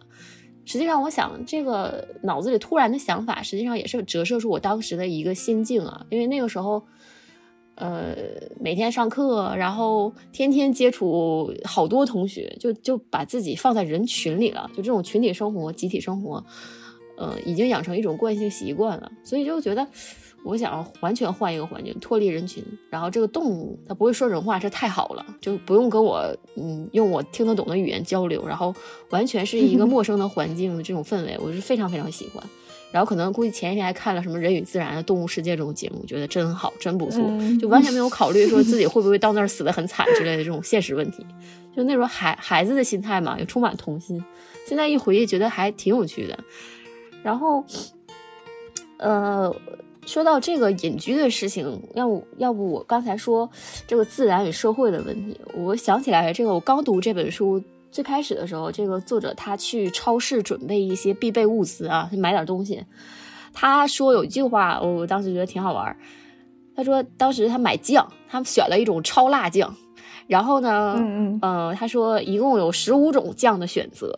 [0.66, 6.06] 实际上，我想这个脑子里突然的想法，实际上也是折射出我当时的一个心境啊。
[6.10, 6.84] 因为那个时候，
[7.76, 8.16] 呃，
[8.60, 14.70] 每天上课，然后天天接触好多同学，就就把自己放在人群里了。
[14.70, 16.44] 就这种群体生活、集体生活，
[17.18, 19.88] 呃，已经养成一种惯性习惯了，所以就觉得。
[20.44, 28.76] 我想完全换一个环境，脱离人群，然后这个动物它不会说人话，这太好了，就不用跟我嗯用我听得懂的语言交流，然后
[29.10, 32.44] 完全是一个 陌生的环境的这种氛围，我是非常非常喜欢。
[32.92, 37.24] 然后可能估计前一天还看了什么《人与自然》的《动物世界》这种节目，觉得真好，真不错，
[37.60, 41.26] 就完全没有考虑说自己会不会到那儿死得很惨之类的这种现实问题。
[41.76, 44.24] 就那时候孩孩子的心态嘛，也充满童心。
[44.68, 46.38] 现在一回忆，觉得还挺有趣的。
[47.24, 47.64] 然后，
[48.98, 49.56] 呃。
[50.06, 53.50] 说到这个隐居的事情，要不要不我刚才说
[53.88, 62.84] 这个自然与社会的问题，我想起来这个我刚读这本书最开始的时候，这个作者他去超市准备一些必备物资啊，买点东西。
[63.54, 65.96] 他说有一句话，我当时觉得挺好玩。
[66.76, 69.76] 他说当时他买酱，他选了一种超辣酱，
[70.28, 74.18] 然后呢，嗯嗯，他说一共有十五种酱的选择。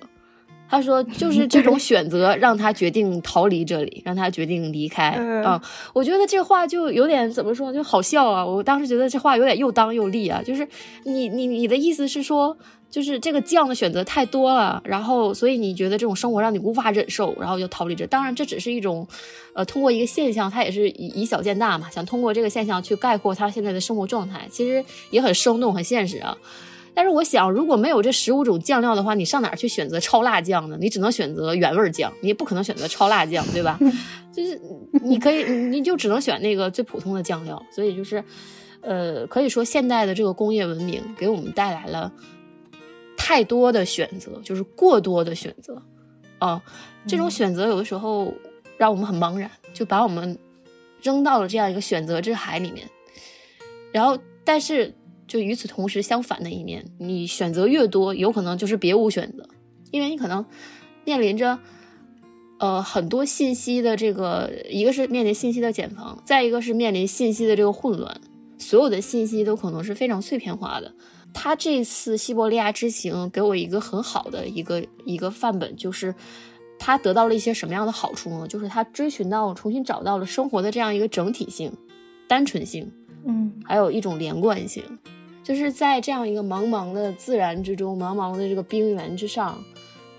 [0.69, 5.09] 他说： “就是这种选择让他决定逃离这里，让他决定离开
[5.43, 5.61] 啊！
[5.93, 8.45] 我觉得这话就有点怎么说，就好笑啊！
[8.45, 10.41] 我当时觉得这话有点又当又立啊！
[10.43, 10.67] 就是
[11.03, 12.57] 你你你的意思是说，
[12.89, 18.07] 就是这个酱的选择太多了，然后所以你觉得这种生活让你无法忍受，然后就逃离这。
[18.07, 19.07] 当然，这只是一种，
[19.53, 26.35] 呃，通过一个现象，他也是以以小见大嘛，想通过这个现象去概括他现在的生活状态，其实也很生动、很现实啊。”
[26.95, 30.77] 但是我想，如果没有这十五种酱料的话，你上哪儿去选择超辣酱呢？
[30.79, 33.77] 你只能选择原味酱，你也不可能选择超辣酱，对吧？
[34.33, 34.59] 就是
[35.03, 37.61] 你可以，你就只能选那个最普通的酱料。
[37.69, 38.23] 所以就是，
[38.79, 42.09] 呃，可以说现代的这个工业文明给我们带来了
[43.17, 45.81] 太多的选择，就是过多的选择
[46.39, 46.61] 啊。
[47.05, 48.33] 这种选择有的时候
[48.77, 50.37] 让我们很茫然，就把我们
[51.01, 52.89] 扔到了这样一个选择之海里面。
[53.91, 54.93] 然后，但是。
[55.27, 59.47] 就与此同时，相反的一面，你选择越多，有可能就是别无选择，
[59.91, 60.45] 因为你可能
[61.03, 61.59] 面临着
[62.57, 68.21] 呃，很多信息的这个，一个是面临信息的茧房，再一个是面临信息的这个混乱，
[68.57, 70.93] 所有的信息都可能是非常碎片化的。
[71.33, 76.15] 他这次西伯利亚之行给我一个很好的一个一个范本，就是
[76.79, 78.47] 他得到了一些什么样的好处呢？
[78.47, 81.73] 就是他追寻到、重新找到了生活的这样一个整体性、
[82.29, 82.89] 单纯性，
[83.25, 84.83] 嗯，还有一种连贯性，
[85.43, 89.61] 就是在这样一个茫茫的自然之中、茫茫的这个冰原之上，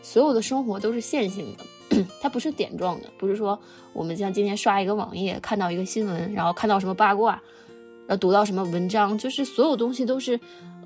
[0.03, 1.65] 所有的生活都是线性的。
[2.21, 3.59] 它不是点状的，不是说
[3.93, 7.41] 我们像今天刷一个网页，看到一个新闻，然后看到什么八卦，
[8.07, 10.39] 然后读到什么文章，就是所有东西都是，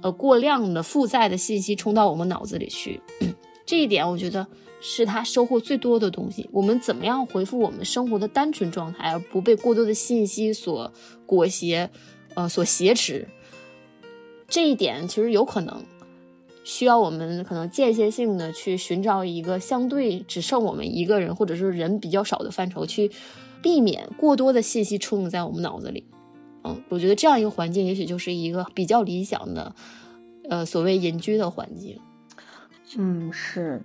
[0.03, 3.01] 呃，过量的负载的信息冲到我们脑子里去。
[3.65, 4.47] 这一点我觉得
[4.81, 6.49] 是他收获最多的东西。
[6.53, 10.93] 我们怎么样回复我们生活的单纯状态，而不被过多的信息所
[11.31, 11.89] 裹挟，
[12.35, 13.29] 呃，所挟持？
[14.49, 15.85] 这一点其实有可能。
[16.65, 23.11] 需要我们可能间歇性的去寻找一个相对只剩我们一个人，或者是人比较少的范畴，去
[23.63, 26.05] 避免过多的信息充盈在我们脑子里。
[26.65, 29.73] 嗯，我觉得这样一个环境，也许就是一个比较理想的，
[30.49, 31.99] 呃，所谓隐居的环境。
[32.99, 33.83] 嗯，是，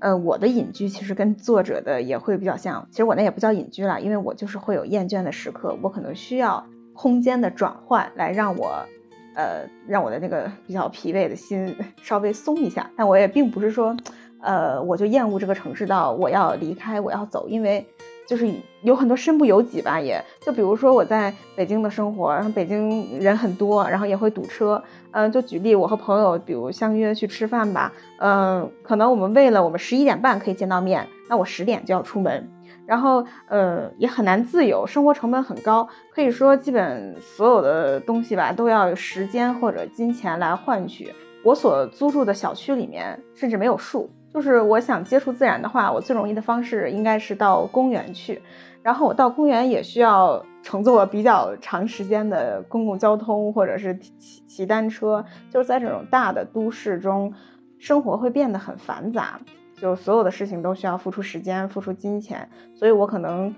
[0.00, 2.86] 呃，我的隐居其实跟作者的也会比较像。
[2.90, 6.66] 其实我那也不叫隐居了，因为我就是会有厌倦的时刻，我可能需要
[7.00, 8.84] 空间的转换来让我。
[9.32, 13.96] 呃，让我的那个比较疲惫的心稍微松一下，但我也并不是说，
[14.40, 17.86] 呃，我就厌恶这个城市到我要离开，我要走，因为
[18.26, 24.82] 就是有很多身不由己吧，也就比如说我在北京的生活，然后北京人很多，然后也会堵车，
[25.12, 32.50] 嗯，就举例，我和朋友比如相约去吃饭吧，嗯，可能我们为了我们十一点半可以见到面，那我十点就要出门。
[32.90, 41.14] 然后，呃，也很难自由，生活成本很高，可以说基本所有的东西吧，都要时间或者金钱来换取。
[41.44, 48.42] 我所租住的小区里面甚至没有树，就是我想接触自然的话，我最容易的方式应该是到公园去。
[48.82, 55.24] 然后我到公园也需要乘坐比较长时间的公共交通，或者是骑骑单车。
[55.48, 57.32] 就是在这种大的都市中，
[57.78, 59.38] 生活会变得很繁杂。
[59.80, 63.54] 就所有的事情都需要付出时间、付出金钱，所以我可能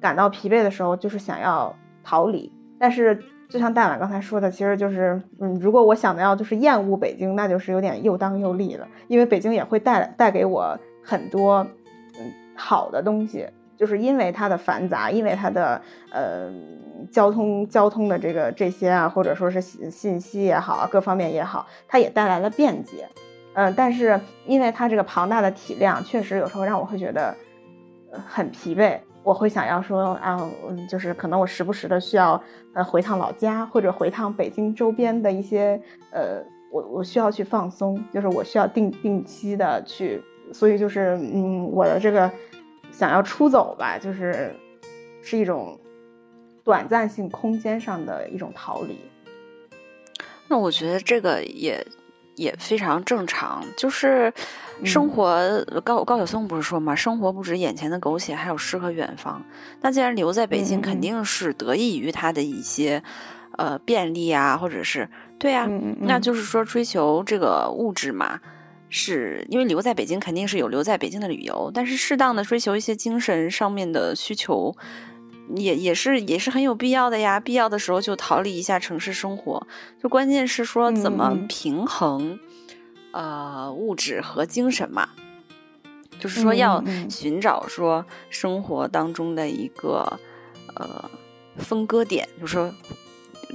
[0.00, 1.74] 感到疲惫的时候，就是想要
[2.04, 2.52] 逃离。
[2.78, 8.86] 但是，就像大碗刚才说的，其实就是，嗯，如果我想的要就是厌恶北京，那就是有点又当又立了。
[9.08, 11.66] 因为北京也会带带给我很多
[12.18, 16.50] 嗯好的东西，就是因为它的繁杂，因为它的呃
[17.10, 23.08] 交通交通的这个这些啊，或者说是信信息也好，各方面也好，它也带来了便捷。
[23.56, 27.34] 嗯，但是因为它这个庞大的体量，确实有时候让我会觉得
[28.28, 29.00] 很疲惫。
[29.22, 30.38] 我会想要说啊，
[30.68, 32.40] 嗯，就是可能我时不时的需要
[32.74, 35.80] 呃回趟老家，或者回趟北京周边的一些
[36.12, 42.30] 呃，我我需要去放松，就是我需要定定期的去，所以就是嗯，我的这个
[42.92, 44.54] 想要出走吧，就是
[45.22, 45.80] 是一种
[46.62, 48.98] 短暂性空间上的一种逃离。
[50.46, 51.82] 那我觉得这个也。
[52.36, 54.32] 也非常正常，就是
[54.84, 59.42] 生活高高晓松不是说嘛，生活不止眼前的苟且，还有诗和远方。
[59.80, 63.02] 那既然留在北京，肯定是得益于他的一些
[63.56, 65.68] 呃便利啊，或者是对啊，
[66.00, 68.38] 那就是说追求这个物质嘛，
[68.88, 74.76] 是因为留在北京肯定是有留在北京的理由，但是适当的追求一些精神上面的需求。
[75.54, 79.66] 也也是也是很有必要的呀，必要的时候就逃离一下城市生活。
[80.02, 82.38] 就关键是说怎么平衡，
[83.12, 85.10] 呃，物质和精神嘛。
[86.18, 90.18] 就是说要寻找说生活当中的一个
[90.74, 91.10] 呃
[91.58, 92.74] 分割点，就是说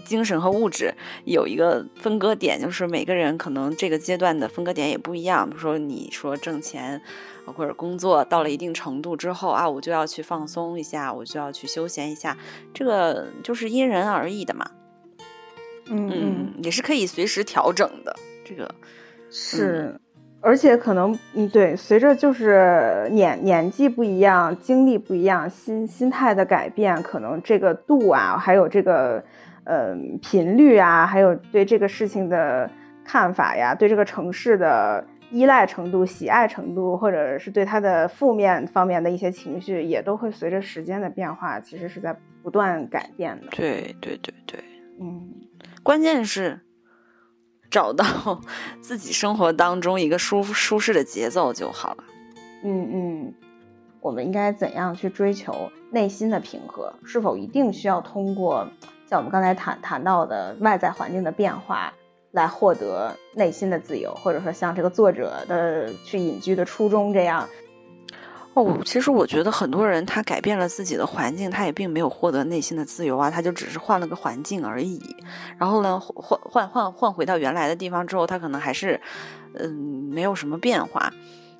[0.05, 0.93] 精神和物质
[1.25, 5.49] 有一个分割点，就是每个人可能这个阶段的分割点也不一样。
[5.49, 7.01] 比如说你说挣钱。
[7.43, 12.37] 或者工作到了一定程度之后啊，我就要去放松一下，我就要去休闲一下，
[12.71, 14.69] 这个就是因人而异的嘛。
[15.87, 18.15] 嗯，也是可以随时调整的。
[18.45, 18.73] 这个
[19.31, 19.99] 是，
[20.39, 29.21] 而且可能嗯，对，随着就是年年纪不一样，经历不一样，心心态的改变，可能这个度啊，还有这个
[29.65, 32.69] 呃频率啊，还有对这个事情的
[33.03, 35.05] 看法呀，对这个城市的。
[35.33, 43.47] 依赖程度、喜爱程度，或者是对它的负面方面的一些情绪，也都会随着时间的变化，其实是在不断改变的。
[43.51, 44.59] 对对对对，
[44.99, 45.31] 嗯，
[45.81, 46.59] 关键是
[47.69, 48.03] 找到
[48.83, 52.03] 自己生活当中一个舒舒适的节奏就好了。
[52.65, 53.33] 嗯嗯，
[54.01, 56.93] 我们应该怎样去追求内心的平和？
[57.05, 58.67] 是否一定需要通过
[59.11, 61.93] 像我们刚才谈谈到的外在环境的变化？
[62.31, 67.45] 来获得内心的自由，或者说像这个作者的去隐居的初衷这样，
[68.53, 74.97] 哦，其实我觉得很多人他改变了自己的环境，他也并没有获得内心的自由啊，他就只是换了个环境而已。
[75.57, 79.01] 然后呢，换换换换回到原来的地方之后，他可能还是
[79.55, 81.11] 嗯没有什么变化。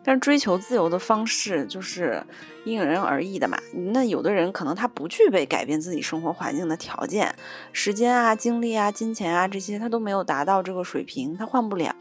[0.03, 2.23] 但是追求自由的方式就是
[2.65, 3.57] 因人而异的嘛。
[3.93, 7.33] 那有的人可能他不具备改变自己生活环境的条件，
[7.71, 11.95] 时间啊、精力啊、金钱啊这些他都没有达到这个水平，他换不了。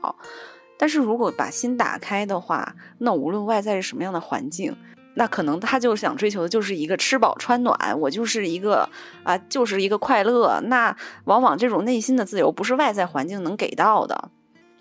[0.78, 4.74] 但是如果把心打开的话，那无论外在是什么样的环境，
[5.12, 8.88] 那可能他就想追求的就是一个吃饱穿暖，我就是一个
[9.22, 10.58] 啊，就是一个快乐。
[10.64, 14.30] 那往往这种内心的自由不是外在环境能给到的。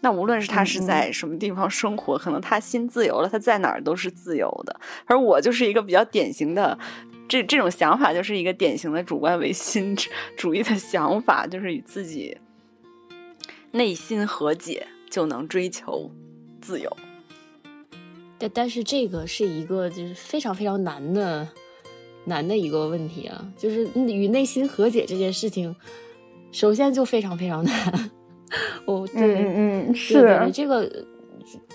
[0.01, 4.79] 那无论是他是在什么地方生活，可能他心自由了，他在哪儿都是自由的。
[5.05, 6.77] 而我就是一个比较典型的，
[7.27, 9.97] 这这种想法就是一个典型的主观唯心
[10.37, 12.37] 主义的想法，就是与自己
[13.71, 14.87] 内心和解。
[15.11, 16.11] 就能追求
[16.61, 16.97] 自由，
[18.37, 21.47] 但但是这个是一个就是非常非常难的
[22.25, 25.75] 难的一个问题啊，就是与内心和解这件事情，
[26.51, 28.11] 首先就非常非常难。
[28.85, 30.89] 哦，对，嗯嗯，是这个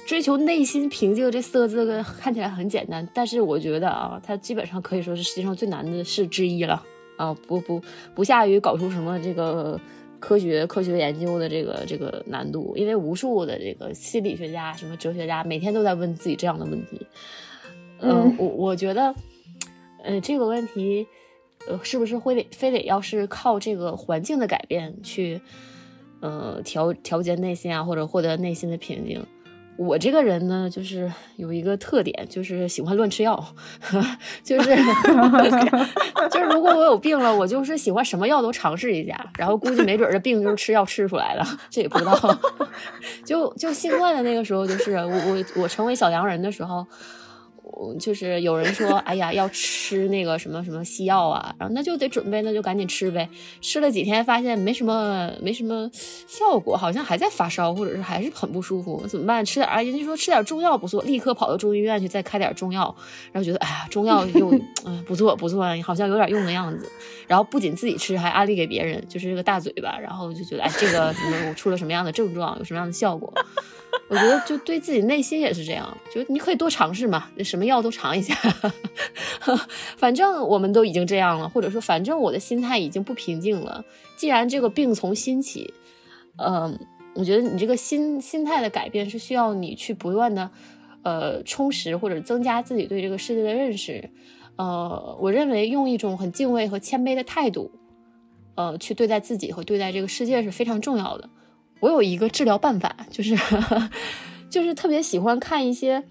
[0.06, 6.82] 追求内心平静这四个字看起来很简单，但是我觉得啊，它基本上可以说是世界上最难的事之一了
[7.16, 7.80] 啊，不不
[8.14, 9.80] 不下于搞出什么这个。
[10.20, 17.06] 科学科学研究的这个这个难度，因为无数的这个心理学家、什么哲学家每天都在问自己这样的问题。
[18.00, 19.14] 嗯，我我觉得，
[20.02, 21.06] 呃，这个问题，
[21.68, 25.38] 呃，是不是会得非得要是靠这个环境的改变去，
[26.20, 29.24] 呃，调调节内心啊，或者获得内心的平静？
[29.76, 33.44] 我这个人呢，就是有一个特点，就是喜欢乱吃药，
[34.44, 34.70] 就是
[36.30, 42.38] 就是如果我有病了，我就是喜欢什么药都尝试一下，然后估计没准这病就是吃药吃出来的，这也不知道。
[43.26, 46.86] 就就新冠的那个时候，就是我我我成为小阳人的时候。
[47.98, 53.28] 就是有人说，哎呀，要吃那个什么什么西药啊，然后那就得准备，那就赶紧吃呗。
[53.60, 55.90] 吃了几天，发现没什么没什么
[56.26, 59.44] 效果，好像还在发烧，或者是还是很不舒服，怎么办？
[59.44, 62.94] 吃点啊，人家说吃点中药不错，立刻跑到中医院去再开点中药，
[63.32, 64.50] 然后觉得哎呀，中药又
[64.84, 66.90] 嗯不错不错，好像有点用的样子。
[67.26, 73.32] 然后不仅自己吃，还安利给别人，就是这个大嘴巴，然后就觉得哎，这个什么出了什么样的症状，有什么样的效果。
[74.08, 78.34] 我觉得就对自己内心也是这样，就你可以多尝试嘛，什么药都尝一下，
[79.96, 83.84] 反正我们都已经这样了，或者说反正我的心态已经不平静了。
[84.16, 85.72] 既然这个病从心起，
[86.36, 86.78] 嗯，
[87.14, 90.50] 我觉得你这个心心态的改变是需要你去不断的，
[91.02, 94.10] 呃，充实或者增加自己对这个世界的认识。
[94.56, 97.72] 呃，我认为用一种很敬畏和谦卑的态度，
[98.54, 101.28] 呃，去对待自己和对待这个世界是非常重要的。
[101.84, 103.36] 我有一个治疗办法，就是，
[104.48, 106.02] 就是特别喜欢看一些，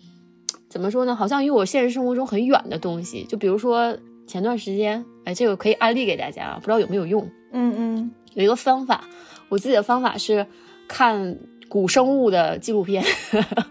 [0.70, 1.16] 怎么说呢？
[1.16, 3.24] 好像与我现实生活中很远的东西。
[3.24, 3.98] 就比如说
[4.28, 7.28] 前段时间，哎，这个可以安利给大家，不知道有没有用？
[7.54, 9.04] 嗯嗯，有一个方法，
[9.50, 10.46] 我自己的方法是
[10.88, 13.04] 看古生物的纪录片，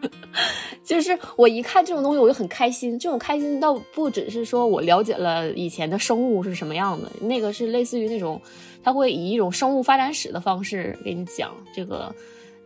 [0.83, 2.99] 就是我一看这种东西，我就很开心。
[2.99, 8.43] 这种开心倒不只是说我了解了以前的生物是什么样的，那个是类似于那种。
[8.83, 12.15] 他会以一种生物发展史的方式给你讲这个，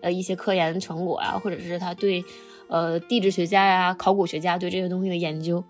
[0.00, 2.24] 呃，一些科研成果啊，或者是他对，
[2.68, 5.62] 呃，地质学家呀、考古学家对这些东西的研究。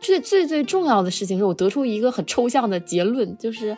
[0.00, 3.76] 最最最重要的事情是我得出一个很抽象的结论，就是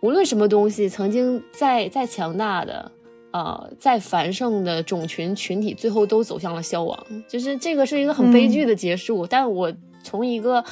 [0.00, 2.90] 无论什么东西，曾经再再强大的，
[3.30, 6.98] 呃，再繁盛的种群群体，最后都走向了消亡。
[7.28, 9.72] 就是这个是一个很悲剧的结束，但我。
[10.04, 10.62] 从一个，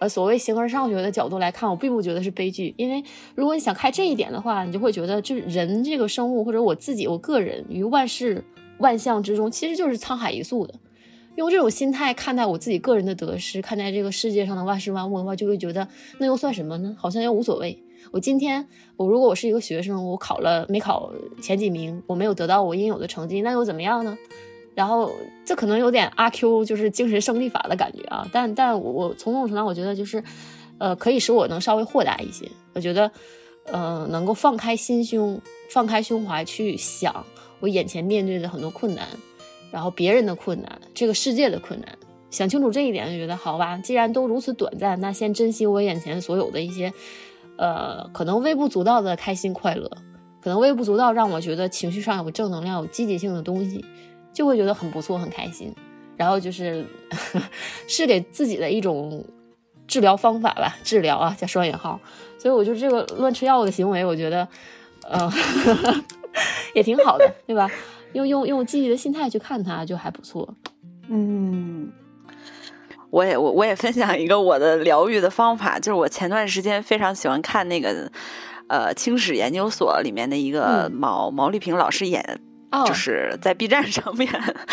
[0.00, 3.04] 呃，所谓形而上学的角度来看，我并不觉得是悲剧，因为
[3.36, 8.42] 如果你想开这一点的话，你就会觉得，就是人这个生物，或者我自己，我个人于万事
[8.78, 10.74] 万象之中，其实就是沧海一粟的。
[11.36, 15.86] 用这种心态看待我自己个人的得失，看待这个世界上的万事万物的话，就会觉得
[16.18, 16.96] 那又算什么呢？
[16.98, 17.80] 好像又无所谓。
[18.10, 18.66] 我今天，
[18.96, 24.16] 我如果我是一个学生，我考了没考前几名，我没有得到我应有的成绩，那又怎么样呢？
[24.78, 25.12] 然后
[25.44, 30.22] 这可能有点阿 Q，就是精神胜利法的感觉啊，但但我从某种程度上，我觉得就是，
[30.78, 32.48] 呃，可以使我能稍微豁达一些。
[32.74, 33.10] 我觉得，
[33.64, 37.26] 呃，能够放开心胸，放开胸怀去想
[37.58, 39.04] 我眼前面对的很多困难，
[39.72, 41.98] 然后别人的困难，这个世界的困难，
[42.30, 43.76] 想清楚这一点，就觉得好吧。
[43.78, 46.92] 既然都如此短暂，那先珍惜我眼前所有的一些，
[47.56, 49.90] 呃，可能微不足道的开心快乐，
[50.40, 53.84] 可能微不足道让我觉得情绪上有正能量、有积极性的东西。
[54.38, 55.74] 就会觉得很不错，很开心，
[56.16, 56.86] 然后就是
[57.88, 59.24] 是给自己的一种
[59.88, 61.98] 治疗方法吧，治疗啊加双引号，
[62.38, 64.46] 所以我就这个乱吃药的行为，我觉得，
[65.02, 65.28] 呃，
[66.72, 67.68] 也挺好的，对吧？
[68.12, 70.54] 用用用积极的心态去看它，就还不错。
[71.08, 71.90] 嗯，
[73.10, 78.08] 我也我我也分享一个我的疗愈的方法，就是我前段时间非常喜欢看那个
[78.68, 82.40] 呃青史研究所里面的一个毛毛丽萍老师演。
[82.86, 84.28] 就是在 B 站上面，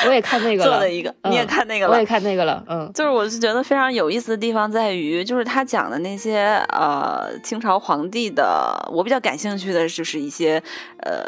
[0.05, 10.61] 我也看那个做的一个，你也看那个了，我也看那个了，嗯，就是我是觉得非常有意思的地方在于，就是他讲的那些呃清朝皇帝的，我比较感兴趣的就是一些
[11.03, 11.23] 呃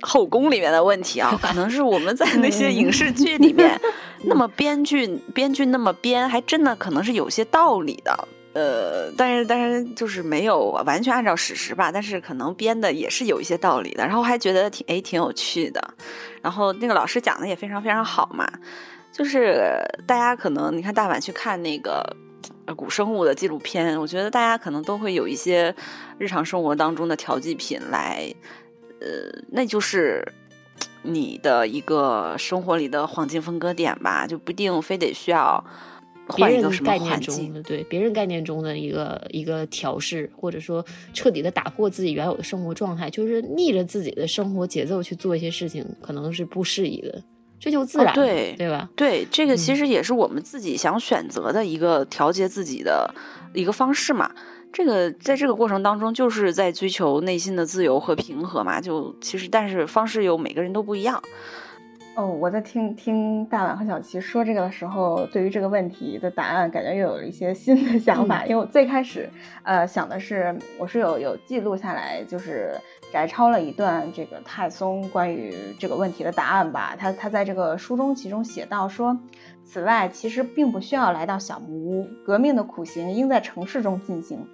[0.00, 3.78] 后宫里面的问题啊， 可能是我们在那些影视剧里面，
[4.24, 8.28] 那么编剧编剧那么编，还真的可能是有些道理的。
[8.54, 15.82] 呃，但是但是就是没有完全按照史实吧，但是可能编的也是有一些道理的，然后还觉得挺哎挺有趣的，
[16.40, 18.48] 然后那个老师讲的也非常非常好嘛，
[19.10, 22.16] 就是大家可能你看大晚去看那个
[22.76, 25.74] 古生物的纪录片，我觉得大家可能都会有一些
[26.16, 28.32] 日常生活当中的调剂品来，
[29.00, 29.06] 呃，
[29.50, 30.24] 那就是
[31.02, 35.64] 你的一个生活里的黄金分割点吧，就不一定非得需要。
[36.36, 47.22] 别人概念中的对别人概念中的一个一个调试，或者说彻底的打破自己原有的生活状态，就是逆着自己的生活节奏去做一些事情，可能是不适宜的。
[47.60, 48.90] 追求自然，对对吧？
[48.94, 53.14] 对，这个其实也是我们自己想选择的一个调节自己的
[53.54, 54.30] 一个方式嘛。
[54.70, 58.80] 这个在这个过程当中，就是在追求内心的自由和平和嘛。
[58.80, 61.22] 就其实，但是方式有每个人都不一样。
[62.16, 68.46] 哦，我在听听大碗和小齐说这个的时候，对于这个问题的答案，感觉又有了一些新的想法。
[68.46, 69.28] 因为我最开始，
[69.64, 72.70] 呃，想的是，我是有有记录下来，就是
[73.12, 76.94] 摘抄了一段这个泰松关于这个问题的答案吧。
[76.96, 79.18] 他他在这个书中其中写到说，
[79.64, 84.46] 此外，其实并不需要来到小木屋，革命的苦行应在城市中进行。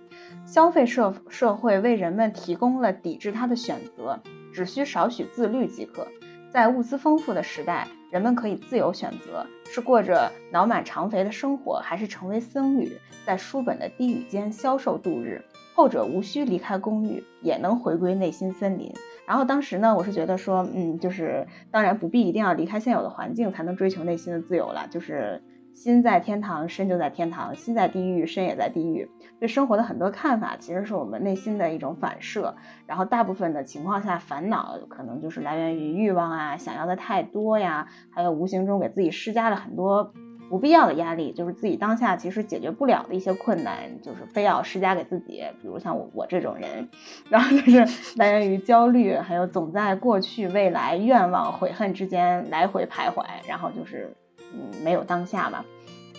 [0.47, 4.19] 消费社社会为人们提供了抵制它的选择，
[4.51, 6.07] 只需少许自律即可。
[6.53, 15.41] 在物资丰富的时代，人们可以自由选择：是过着脑满肠肥的生活，还是成为僧侣，在书本的低语间消瘦度日。
[15.75, 18.93] 后者无需离开公寓，也能回归内心森林。
[19.25, 25.41] 然后当时呢，我是觉得说，嗯，就是当然不必一定要离开现有的环境才能追求内心的自由了，就是。
[25.75, 29.09] 心在天堂，身就在天堂；心在地狱，身也在地狱。
[29.39, 32.55] 对生活的很多看法，其实是我们内心的一种反射。
[32.87, 40.13] 然后大部分的情况下，烦恼可能就是来源于欲望啊，想要的太多呀，还有无形中给自己施加了很多
[40.51, 45.43] 不必要的压力，就是自己当下其实解决不了的一些困难，就是非要施加给自己。
[45.63, 46.91] 比如像我我这种人，
[47.31, 54.15] 然后就是来源于焦虑，还有总在过去、未来、愿望、悔恨之间来回徘徊，然后就是。
[54.55, 55.65] 嗯，没有当下吧。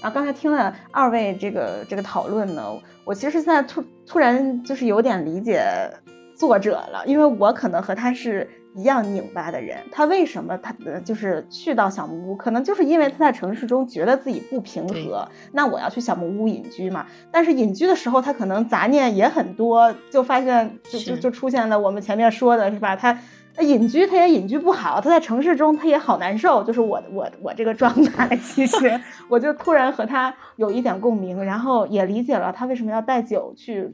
[0.02, 2.64] 然后刚才听了二位这个这个讨论呢，
[3.06, 5.64] 我其实现在突突然就是有点理解
[6.36, 9.78] 作者了，因为我可能和他是一样拧巴的人。
[9.92, 10.74] 他为什么他
[11.06, 15.30] 就是去到小木屋，可能就是因为他在城市中觉得自己不平和。
[15.52, 17.06] 那我要去小木屋隐居嘛。
[17.32, 22.96] 但是隐居的时候，他可能杂念也很多，就发现就就就出现了我们前面说的是吧？
[22.96, 23.16] 他。
[23.58, 25.02] 那隐居，他也隐居不好。
[25.02, 26.64] 他在城市中，他也好难受。
[26.64, 33.92] 就是我，我，我这个状态， 其实我就突然和他有一点共鸣，然后也理解了他为什么要带酒去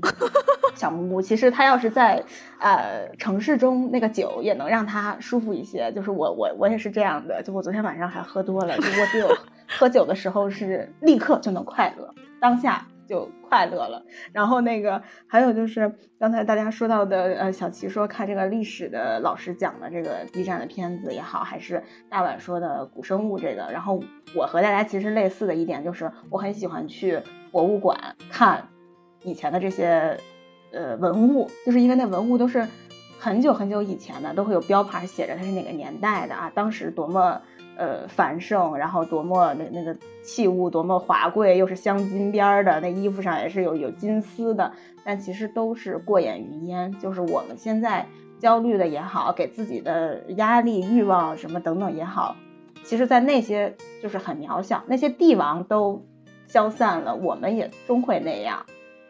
[0.75, 1.21] 小木屋。
[1.21, 2.23] 其实他要是在
[2.59, 5.91] 呃城市中，那个酒也能让他舒服一些。
[5.93, 7.41] 就是我，我，我也是这样的。
[7.41, 9.27] 就我昨天晚上还喝多了，就我只有
[9.67, 12.85] 喝酒的时候是立刻就能快乐，当下。
[13.07, 14.03] 就快乐了，
[14.33, 24.03] 然后那个还有就是刚才大家说到的，呃，小齐说看这个历史的老师讲的这个 B 站的片子也好，还是大碗说的古生物这个，然后
[24.35, 27.97] 我和大家其实类似的一点就是，我很喜欢去博物馆
[28.29, 28.67] 看
[29.23, 30.17] 以前的这些
[30.73, 32.67] 呃文物，就是因为那文物都是
[33.17, 37.41] 很久很久以前的，都会有标牌写着它是哪个年代的啊，当时多么。
[37.77, 44.71] 呃，繁盛，然后多么那那个器物多么华贵，又是镶金边的，那衣服上也是有有金丝的，
[45.03, 46.91] 但其实都是过眼云烟。
[46.99, 48.05] 就是我们现在
[48.39, 52.35] 焦虑的也好，给自己的压力、欲望什么等等也好，
[52.83, 56.03] 其实，在那些就是很渺小，那些帝王都
[56.47, 58.65] 消散了，我们也终会那样。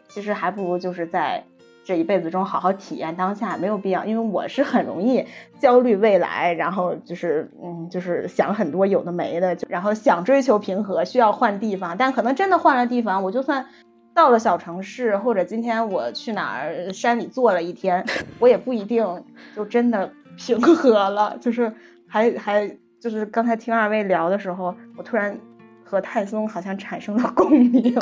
[0.08, 1.42] 其实还不如就是在。
[1.88, 5.24] 这一辈子中好好体验当下没有必要，因为我是很容易
[5.58, 13.64] 焦虑未来，然后就是嗯，就是想很多有的没的，就然后想追求平和，需要换地方，但可能真的换了地方，我就算
[14.12, 18.04] 到了小城市，或者今天我去哪儿山里坐了一天，
[18.38, 19.24] 我也不一定
[19.56, 21.38] 就真的平和了。
[21.40, 21.72] 就是
[22.06, 25.34] 还还就是刚才听二位聊的时候，我突然
[25.82, 27.98] 和泰松好像产生了共鸣。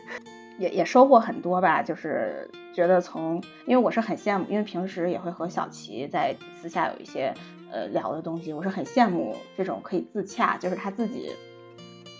[0.58, 7.32] 也也收获很多吧，就是觉得从，因为我是很羡慕，因为平时也会和小齐在私下有一些
[7.70, 11.30] 呃聊的东西，我是很羡慕这种可以自洽，就是他自己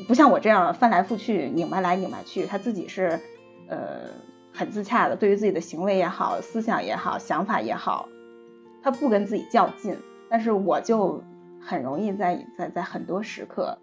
[0.07, 3.19] 不像我这样翻来覆去拧巴来拧巴去，他自己是
[3.69, 4.09] 呃
[4.53, 8.09] 很自洽的，对于自己的行为也好、思想也好、想法也好，
[8.81, 9.97] 他不跟自己较劲。
[10.31, 11.21] 但是我就
[11.61, 13.77] 很容易在在在很多时刻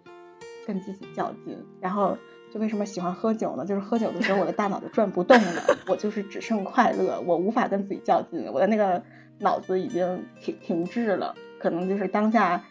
[0.66, 2.16] 跟自己较劲，然后。
[2.52, 3.64] 就为什么喜欢喝酒呢？
[3.64, 9.02] 就是喝酒的时候，我的大脑就转不动了，我就是只剩快乐，我无法跟自己较劲，我的那个
[9.38, 11.34] 脑子已经停停滞了。
[11.58, 12.62] 可能就是当下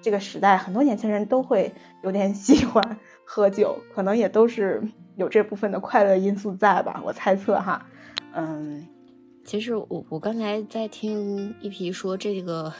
[0.00, 1.70] 这个时代，很多年轻人都会
[2.02, 4.82] 有点 喜欢喝酒，可能也都是
[5.16, 7.02] 有这部分的快乐因素在吧？
[7.04, 7.84] 我猜测哈。
[8.32, 8.86] 嗯，
[9.44, 12.72] 其实我我刚才在听一皮说这个。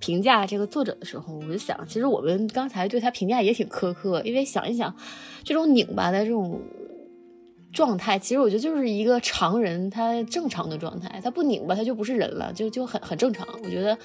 [0.00, 4.92] 评价这个作者的时候，我就想，其实我们刚才对他评价也挺苛刻，因为想一想，
[5.44, 6.60] 这种拧巴的这种
[7.72, 13.46] 状态，其实我觉得就是一个常人他正常的状态，他不拧巴他就不是人了，就就很很正常。
[13.62, 13.96] 我觉得。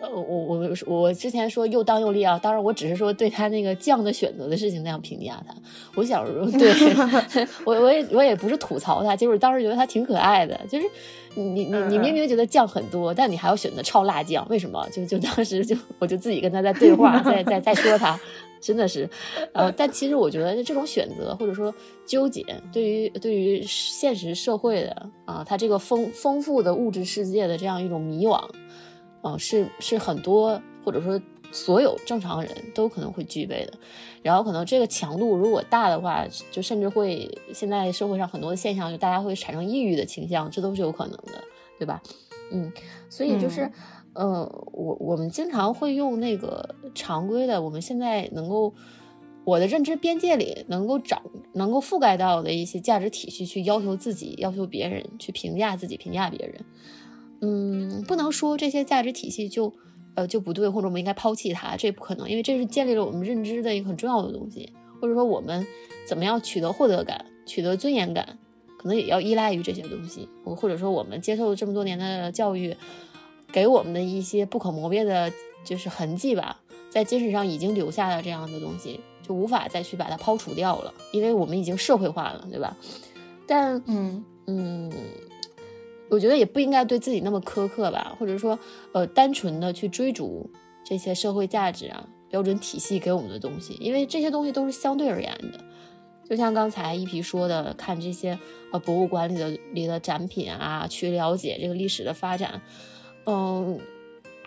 [0.00, 5.54] 呃，我我我之前说又当又立啊，当然我只是说对他那个酱的选择的事情那样评价他。
[5.96, 10.58] 我小时候， 对我我也我也不是吐槽他，就是当时觉得他挺可爱的。
[10.68, 10.86] 就是
[11.34, 14.86] 你你你明明觉得酱很多，但你还要选择超辣酱，为什么？
[14.92, 18.18] 就就当时就我就自己跟他在对话，在在在说他，
[18.60, 19.08] 真的是。
[19.52, 21.74] 呃，但其实我觉得这种选择或者说
[22.06, 28.40] 纠结，对于对于现实社会的啊，他这个丰丰富的物质世界的这样一种迷惘。
[29.22, 33.72] 啊，是是很多，或者说所有正常人都可能会具备的。
[34.22, 41.42] 然后可能这个强度如果大的话，就甚至会现在社会上很多的现象，就大家会产生抑郁的倾向，这都是有可能的，
[41.78, 42.02] 对吧？
[42.50, 42.72] 嗯，
[43.08, 43.70] 所以就是，
[44.14, 48.74] 呃，我我们经常会用那个常规的，我们现在能够
[49.44, 56.64] 我的认知边界里能够掌能够覆盖到的一些价值体系去要求自己，要求别人，去评价自己，评价别人。
[57.40, 59.72] 嗯，不能说这些价值体系就，
[60.14, 65.64] 呃，就不对，或者我们应该抛弃它，这不可能，因为这是建立了我们认知的一个很重要的东西，或者说我们
[66.06, 68.38] 怎么样取得获得感、取得尊严感，
[68.76, 72.76] 可能也要依赖于这些东西，或或者说我们接受这么多年的教育，
[73.52, 75.32] 给我们的一些不可磨灭的，
[75.64, 76.60] 就是痕迹吧，
[76.90, 82.76] 在精神上已经留下了这样的东西，就无法再去把它抛除掉了，因为我们已经社会化了，对吧？
[83.46, 84.92] 但，嗯嗯。
[86.10, 88.58] 我觉得也不应该对自己那么苛刻吧，或者说，
[88.92, 90.50] 呃，单纯的去追逐
[90.84, 95.60] 这些社会价值啊、标准体系给我们的东西，因为这些东西都是相对而言的。
[96.28, 98.38] 就像刚才一皮说的，看这些
[98.72, 102.62] 呃博物馆里的里的展品啊，去了解这个历史的发展，
[103.26, 103.78] 嗯，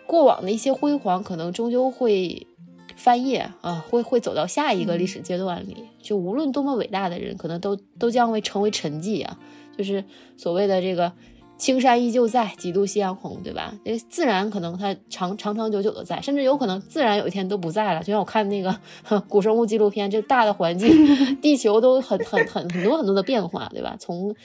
[0.07, 2.47] 过往的一些辉煌可能终究会
[2.95, 5.77] 翻页啊，会会走到下一个历史阶段里。
[6.01, 9.39] 就无论多么伟大的人，可能都都将会成为沉寂啊，
[9.77, 10.03] 就是
[10.37, 11.13] 所谓的这个。
[11.61, 13.71] 青山依旧在，几度夕阳红，对吧？
[13.85, 17.99] 这自然可能它长长长久久的在，甚至有可能自然有一天都不在了。
[17.99, 18.75] 就像我看那个
[19.29, 20.89] 古生物纪录片，这大的环境，
[21.39, 23.95] 地球都很很很很多很多的变化，对吧？
[23.99, 24.35] 从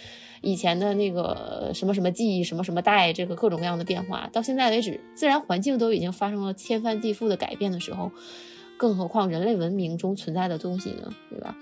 [0.42, 8.12] 以前的那个什么什么记忆什么什么代，这个各种各样的变化，到现在为止，自然环境都已经发生了天翻地覆的改变的时候，
[8.76, 11.10] 更何况人类文明中存在的东西呢？
[11.30, 11.56] 对吧？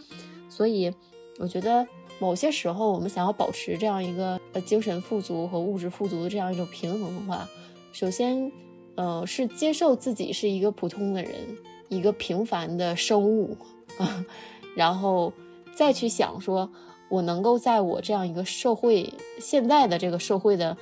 [0.48, 0.92] 所以
[1.38, 1.86] 我觉得。
[2.18, 7.48] 某些时候，我们想要保持这样一个呃精神富足和物质富足的这样一种平衡的话，
[7.92, 8.50] 首先，
[8.94, 11.32] 呃，是接受自己是一个普通的人，
[11.88, 13.56] 一个平凡的生物
[13.98, 14.24] 啊，
[14.76, 15.32] 然后
[15.74, 16.70] 再去想说，
[17.08, 20.76] 我能够在我这样一个社会现在的这个社会的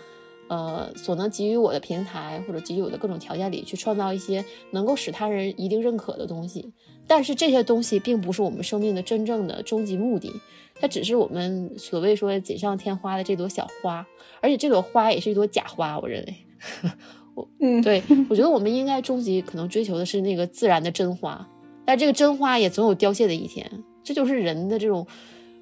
[0.49, 6.73] 呃所能给予我的平台或者给予我的各种条件里，去创造一些能够使他人一定认可的东西。
[7.09, 10.33] 但是这些东西并不是我们生命的真正的终极目的。
[10.81, 14.07] 它只是我们所谓说锦上添花的这朵小花，
[14.41, 15.99] 而且这朵花也是一朵假花。
[15.99, 16.37] 我认为，
[17.35, 21.49] 我嗯，对我觉得我们应该终极可能追求的是那个自然的真花，
[21.85, 25.07] 但这个真花也总有凋谢的一天，这就是人的这种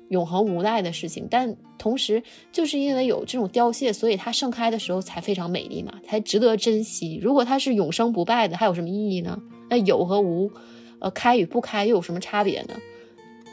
[0.09, 1.29] 永恒无奈的事情。
[1.31, 7.19] 但同时，就是因为有这种凋谢，所以它盛开的时候才非常美丽嘛，才值得珍惜。
[7.23, 9.41] 如果它是永生不败的，还有什么意义呢？
[9.69, 10.51] 那有和无，
[10.99, 12.75] 呃，开与不开又有什么差别呢？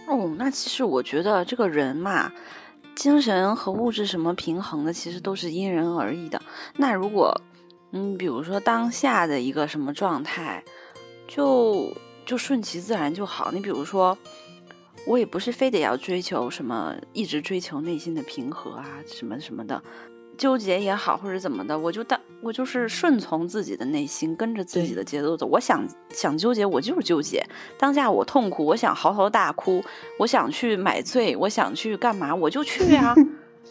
[0.08, 2.32] 哦，那其实我觉得这个人嘛，
[2.96, 6.42] 精神和物质什么平衡的，其实都是因人而异的。
[6.78, 7.42] 那如果，
[7.92, 10.64] 嗯，比如说当下的一个什么状态，
[11.28, 11.94] 就
[12.26, 13.52] 就顺其自然就好。
[13.52, 14.18] 你比如说，
[15.06, 19.84] 我也不是非得要追求什么，一直追求内心的平和啊，什么什么的。
[20.38, 25.46] 纠结也好，或者怎么的，我就当我就是顺从自己的内心，跟着自己的节奏走。
[25.48, 27.44] 我想想纠结，我就是纠结。
[27.78, 29.84] 当下我痛苦，我想嚎啕大哭，
[30.20, 33.16] 我想去买醉，我想去干嘛，我就去呀。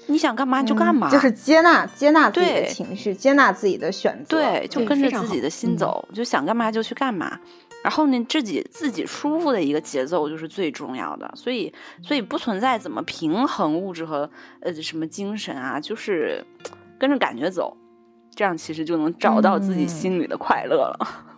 [0.09, 7.41] 你想干嘛就干嘛，就是接纳接纳自己的情绪，接纳自己的选择，对，就跟着自己的心走，就想干嘛就去干嘛。
[7.87, 11.33] 然后呢，自己自己舒服的一个节奏就是最重要的。
[11.37, 11.73] 所以，
[12.03, 14.29] 所以不存在怎么平衡物质和
[14.61, 16.45] 呃什么精神啊，就是
[16.99, 17.77] 跟着感觉走，
[18.35, 20.99] 这样其实就能找到自己心里的快乐了。
[21.29, 21.36] 嗯，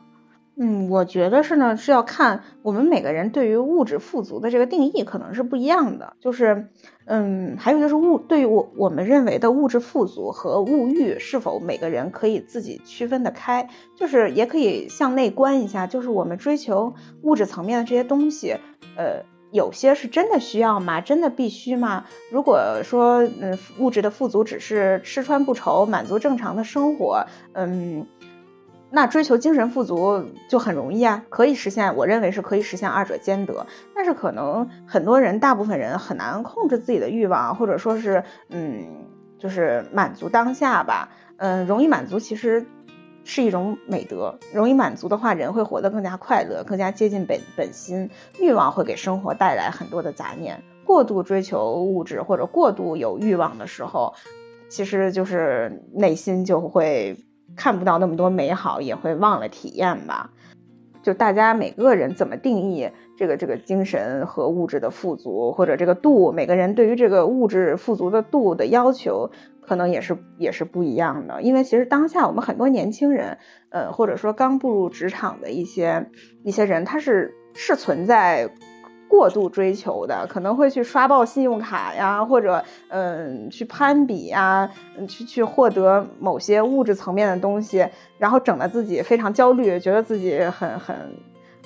[0.60, 6.14] 嗯我觉得是呢，是要看我们每个人对于物质富足的这个定义可能是不一样的。
[6.20, 6.68] 就是，
[7.06, 16.92] 嗯，还有就是物对于我我们认为的物质富足和物欲是否每个人可以自己区分得开，就是也可以向内观一下，就是我们追求
[17.22, 18.56] 物质层面的这些东西，
[18.96, 21.00] 呃，有些是真的需要吗？
[21.00, 22.04] 真的必须吗？
[22.32, 28.04] 如果说，嗯，物质的富足只是吃穿不愁，满足正常的生活，嗯。
[28.90, 33.66] 那追求精神富足就很容易啊，可以实现，我认为是可以实现二者兼得。
[33.94, 38.86] 但是可能很多人，大部分人很难控制自己的欲望，或者说是，嗯，
[39.38, 41.10] 就是满足当下吧。
[41.36, 42.66] 嗯，容易满足其实
[43.24, 44.34] 是一种美德。
[44.54, 48.08] 容易满足的话，人会活得更加快乐，更加接近本本心。
[48.40, 50.62] 欲望会给生活带来很多的杂念。
[50.86, 54.14] 过度追求物质或者过度有欲望的时候，
[54.70, 57.14] 其实就是内心就会。
[57.56, 60.30] 看不到那么多美好，也会忘了体验吧。
[61.02, 69.30] 就大家每个人怎么定义这个这个精神和物质的富足，或者这个度，每个人对于这个物质富足的度的要求，
[69.60, 71.40] 可能也是也是不一样的。
[71.40, 73.38] 因为其实当下我们很多年轻人，
[73.70, 76.10] 呃，或者说刚步入职场的一些
[76.42, 78.50] 一些人，他是是存在。
[79.08, 84.70] 过度追求的可能会去刷爆信用卡呀，或者嗯去攀比呀，
[85.08, 87.86] 去去获得某些物质层面的东西，
[88.18, 90.96] 然后整得自己非常焦虑，觉得自己很很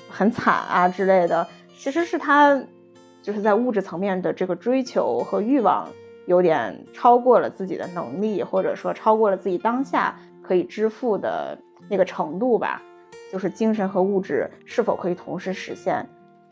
[0.08, 1.46] 很惨啊之类的。
[1.76, 2.62] 其实是他
[3.20, 5.88] 就是在物质层面的这个追求和欲望
[6.26, 12.80] 有点超过了自己的能力，或者说超过了自己当下可以支付的那个程度吧。
[13.32, 16.06] 就是精神和物质是否可以同时实现？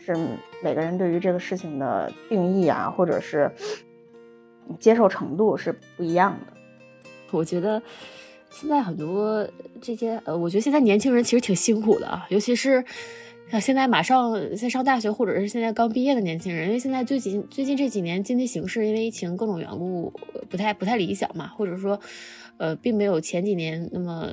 [0.05, 0.16] 是
[0.62, 3.51] 每个人对于这个事情的定义啊，或者是
[4.78, 6.53] 接受程度是不一样的。
[7.30, 7.82] 我觉得
[8.51, 9.46] 现在很多
[9.80, 12.84] 这些呃，我觉得现在年轻人其实挺辛苦的啊，尤其是
[13.51, 20.12] 像现在马上在上大学，或者是现在刚毕业的年轻人，因为现在最近最近这几年经济形势因为疫情各种缘故
[20.48, 22.01] 不太不太理想嘛，或者说
[22.59, 24.28] 呃，并没有前几年那么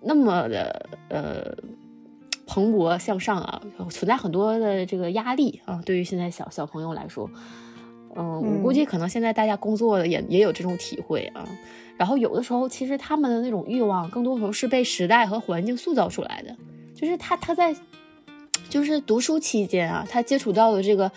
[0.00, 1.56] 那么的呃。
[2.54, 5.82] 蓬勃向上啊，存在很多的这个压力啊。
[5.84, 7.28] 对于现在小小朋友来说，
[8.14, 11.44] 嗯，我估计可能现在大家工作的也也有这种体会啊。
[11.96, 16.56] 然后有的时候，其实他们的那种欲望，更多时候是被时代和环境塑造出来的。
[16.94, 17.74] 就是他他在
[18.70, 21.10] 就是读书期间啊，他接触到的这个。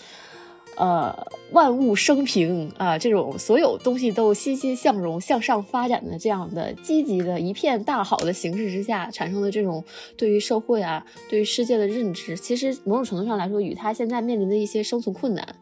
[0.78, 9.84] 呃，万物生平啊，这种所有东西都欣欣向荣、向上发展的这样的积极的一片大好的形势之下，产生的这种
[10.15, 15.55] 对于社会啊、对于世界的认知，其实某种程度上来说，与他现在面临的一些生存困难，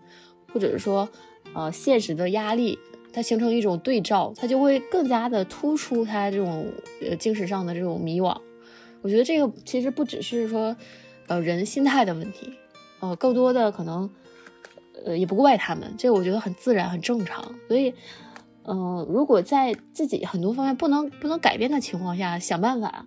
[0.52, 1.08] 或者是说
[1.54, 2.78] 呃现实的压力，
[3.14, 6.66] 它形成一种对照，它就会更加的突出他这种
[7.02, 8.38] 呃精神上的这种迷惘。
[9.02, 10.76] 我觉得这个其实不只是说
[11.28, 12.52] 呃人心态的问题，
[13.00, 14.10] 呃，更多的可能。
[15.04, 17.44] 呃，也不怪他们，这个我觉得很自然、很正常。
[17.68, 17.94] 所以，
[18.64, 23.06] 嗯，如果在自己很多方面不能不能改变的情况下，想办法，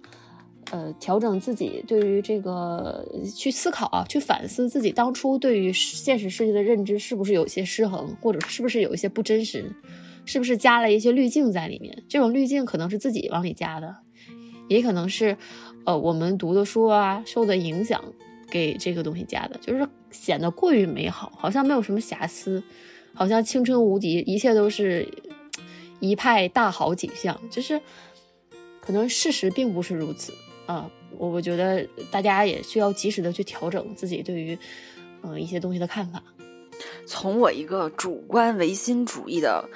[0.70, 9.72] 呃，调整自己对于这个去思考啊，去反思自己当初对于现实世界的认知是不是有些失衡，或者是不是有一些不真实，
[10.26, 12.04] 是不是加了一些滤镜在里面？
[12.08, 13.96] 这种滤镜可能是自己往里加的，
[14.68, 15.36] 也可能是，
[15.84, 18.04] 呃，我们读的书啊受的影响。
[18.50, 22.62] 给这个东西加的，就是显得过于美好，好像没有什么瑕疵，
[23.14, 25.06] 好像青春无敌，一切都是
[26.00, 27.38] 一派大好景象。
[27.50, 27.80] 就是
[28.80, 30.32] 可能事实并不是如此
[30.66, 34.58] 啊，我我觉得大家也需要及时的去调整自己对于
[35.22, 36.22] 嗯一些东西的看法。
[37.06, 39.68] 从我一个主观唯心主义的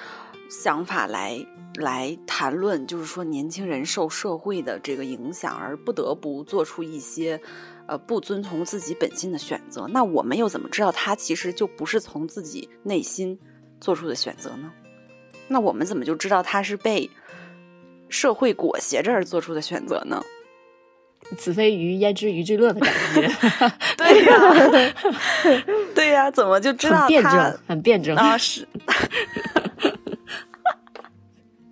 [0.49, 1.45] 想法来
[1.77, 7.41] 来谈论，就是说年轻人受社会的这个影响而不得不做出一些。
[7.87, 13.39] 呃，不遵从自己本心的选择，那我们又怎么知道他其实就不是从自己内心
[13.81, 14.73] 做出的选择呢？
[15.49, 17.11] 那我们怎么就知道他是被
[18.09, 20.23] 社会裹挟着而做出的选择呢？
[21.39, 23.29] 子非鱼焉知鱼之乐的感觉？
[23.97, 25.65] 对呀，
[25.95, 27.59] 对呀，怎么就知道他很辩证？
[27.69, 28.67] 很辩证啊，是，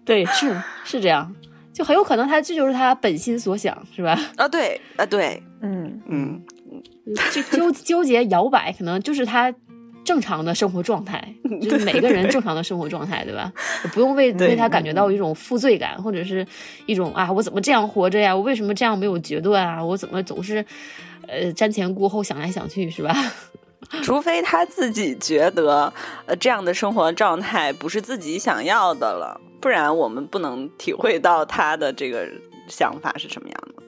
[0.05, 1.35] 对，是是这样。
[1.73, 4.19] 就很有可能他这就是他本心所想，是吧？
[4.37, 6.43] 啊，对，啊，对，嗯嗯，
[7.33, 9.53] 就纠纠结摇摆，可能就是他
[10.05, 11.35] 正常的生活状态。
[11.61, 13.53] 就是每个人正常的生活状态，对吧？
[13.93, 16.47] 不用为为他感觉到一种负罪感，或者是
[16.87, 18.35] 一种啊，我怎么这样活着呀？
[18.35, 19.85] 我为什么这样没有决断啊？
[19.85, 20.65] 我怎么总是
[21.27, 23.15] 呃瞻前顾后，想来想去，是吧？
[24.03, 25.93] 除非他自己觉得
[26.27, 32.29] 呃这样的生活状态不是自己想要的了，不然我们不能体会到他的这个
[32.69, 33.83] 想法是什么样的。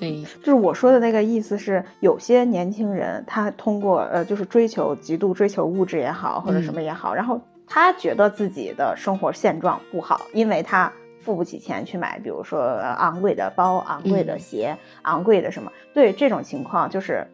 [0.00, 10.90] 对，就是我说的那个意思是，有些年轻人他通过呃，就是追求极度追求物质也好，或者什么也好，然后他觉得自己的生活现状不好，因为他
[11.20, 15.70] 付不起钱去买，比如说昂贵的包、昂贵的鞋、昂贵的什么。
[15.92, 17.26] 对这种情况，就是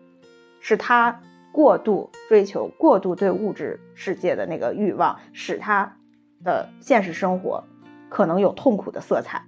[0.60, 1.20] 是他
[1.52, 5.96] 过度追求、过度对物质世界的那个欲望，使他
[6.42, 7.62] 的现实生活
[8.08, 9.40] 可能有痛苦的色彩。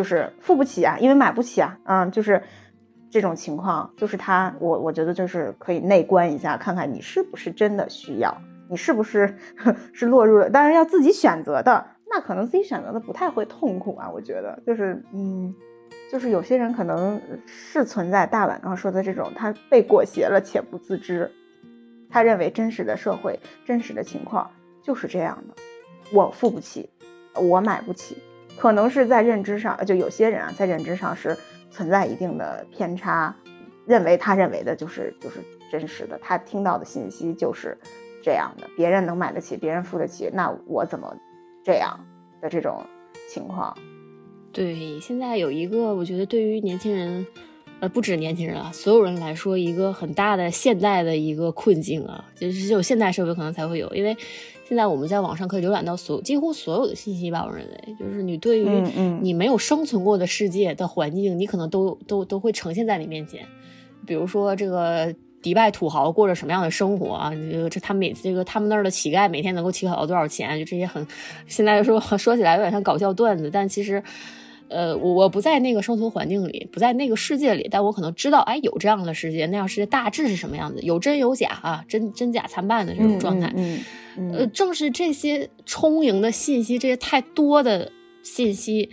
[0.00, 2.42] 就是付不起啊，因为买不起啊，嗯，就是
[3.10, 8.34] 这种情况，就是他，我我觉得就是可以内观一下，看看你是不是真的需要，
[8.70, 9.36] 你是不是
[9.92, 15.54] 是落入了，当然要自己选择的，那可能自己选择的不太会痛苦啊，我觉得就是，嗯，
[16.10, 21.30] 就是有些人可能是存在大碗刚说的这种，他被裹挟了且不自知，
[22.08, 24.50] 他认为真实的社会、真实的情况
[24.82, 25.54] 就是这样的，
[26.10, 26.88] 我付不起，
[27.34, 28.16] 我买不起。
[28.60, 31.34] 可能是在认知上，就有些人啊，在认知上是
[31.70, 33.34] 存在一定的偏差，
[33.86, 35.40] 认为他认为的就是就是
[35.72, 37.74] 真实的，他听到的信息就是
[38.22, 38.68] 这样的。
[38.76, 41.16] 别人能买得起，别人付得起，那我怎么
[41.64, 41.98] 这样
[42.42, 42.84] 的这种
[43.30, 43.74] 情况？
[44.52, 47.26] 对，现在有一个，我觉得对于年轻人，
[47.80, 54.16] 呃，不止年轻人啊，所有人来说，一个很大的现代的一个困境啊，就是只有现代社会可能才会有，因为。
[54.68, 58.64] 现在我们在网上可以浏览到所几乎所有的信息吧，我认为就是你对于
[59.20, 63.44] 你没有生存过的世界的环境，你可能都都都会呈现在你面前。
[64.06, 65.12] 比如说这个
[65.42, 67.32] 迪拜土豪过着什么样的生活啊？
[67.68, 70.56] 这他每这个他们那儿的乞丐每天能够乞讨到多少钱？
[70.56, 71.04] 就这些很
[71.48, 74.00] 现在说 说起来有点像搞笑段子，但其实。
[74.70, 83.52] 呃，我我不在那个生存环境里，不在那个世界里，但我可能知道，哎，有这样的世界，那样世界大致是什么样子，有真有假啊，真真假参半的这种状态。
[83.56, 83.78] 嗯
[84.16, 84.32] 嗯。
[84.32, 87.90] 呃，正是这些充盈的信息，这些太多的
[88.22, 88.88] 信息。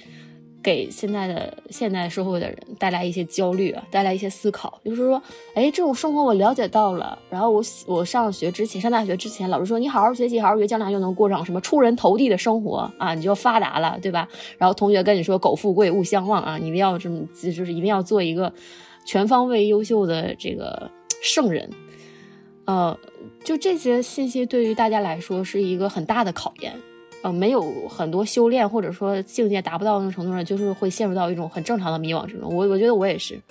[0.68, 14.28] 给现在的现代社会的人带来一些焦虑啊，带来一些思考，就是说，哎，这种生活我了解到了，然后我我上学之前，上大学之前，老师说你好好学习，好好学，将来就能过上什么出人头地的生活啊，你就发达了，对吧？
[14.58, 18.52] 然后同学跟你说，苟富贵勿相忘啊，你一定要这么，就是一定要做一个
[19.06, 20.92] 全方位优秀的这个
[21.24, 21.70] 圣人，
[22.66, 23.00] 呃，
[23.46, 26.74] 就这些信息对于大家来说是一个很大的考验。
[27.24, 32.56] 呃，没有很多修炼，或者说境界达不到那种程度上，就是会陷入到一种很正常的迷惘之中。
[32.56, 33.42] 我我觉得我也是，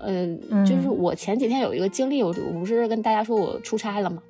[0.00, 4.22] 嗯，就是我前几天有一个经历，我我不是跟大家说我出差了嘛，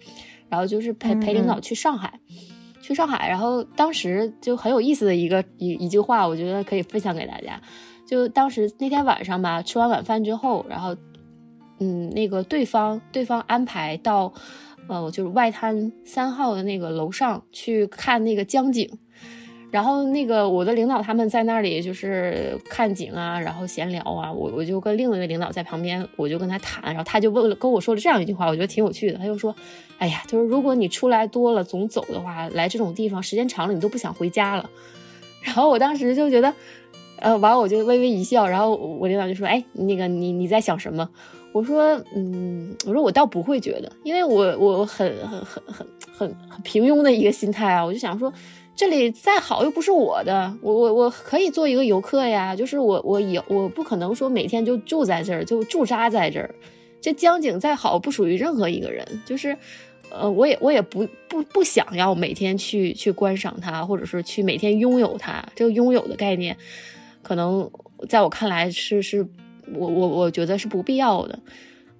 [0.48, 2.20] 然后就是陪陪领导去上海，
[2.80, 7.60] 去上海，然后当时就很有意思的一个一一句话，我觉得可以分享给大家。
[8.06, 10.96] 就当时那天晚上吧，吃完晚饭之后，然后
[11.80, 14.32] 嗯，那个对方对方安排到。
[14.88, 18.90] 呃，就是外滩三号的那个楼上去看那个江景，
[19.70, 29.54] 然后那个我的领导他们在那里就是看景啊，然后闲聊啊，我我就跟另一位领导在旁边，我就跟他谈，然后他就问了跟我说了这样一句话，我觉得挺有趣的，他就说，
[29.98, 34.70] 哎呀，就是如果你出来多了总走的话，来这种地方时间长了你都不想回家了，
[35.42, 36.54] 然后我当时就觉得，
[37.18, 41.10] 呃，完我就微微一笑，然后我领导就说，哎，那个你你在想什么？
[41.58, 45.62] 我说，嗯，我说我倒不会觉得，因为我我很很很
[46.16, 48.32] 很很平庸的一个心态啊，我就想说，
[48.76, 56.54] 这里再好又不是我的，我我我可以做一个游客呀，就是我我有我不可能说每天就住在这儿就驻扎在这儿，
[57.00, 59.56] 这江景再好不属于任何一个人，就是，
[60.10, 66.56] 呃，我也我也不不不想要每天去去观赏它，或者是去每天拥有它，这个拥有的概念，
[67.20, 67.68] 可能
[68.08, 69.26] 在我看来是是。
[69.74, 71.38] 我我我觉得是不必要的，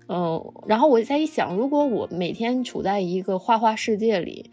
[0.09, 4.51] 嗯，然后我在一想，如果我每天处在一个花花世界里，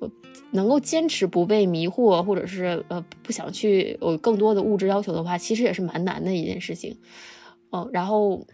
[0.00, 0.10] 我
[0.50, 6.96] 能够坚持不被迷惑，或者是呃不想去有更多的物质要求的话，其实也是蛮难的一件事情，
[7.72, 8.46] 嗯，然后，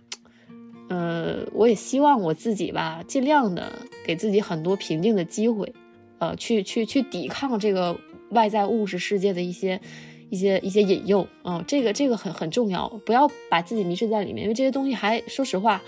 [0.89, 3.73] 呃，我也希望我自己吧，尽量的
[4.05, 5.73] 给自己很多平静的机会，
[6.19, 7.99] 呃，去去去抵抗这个
[8.31, 9.81] 外在物质世界的一些。
[10.29, 15.83] 一些一些引诱啊，这个这个很很重要，不要把自己迷失在里面，因为这些东西还说实话，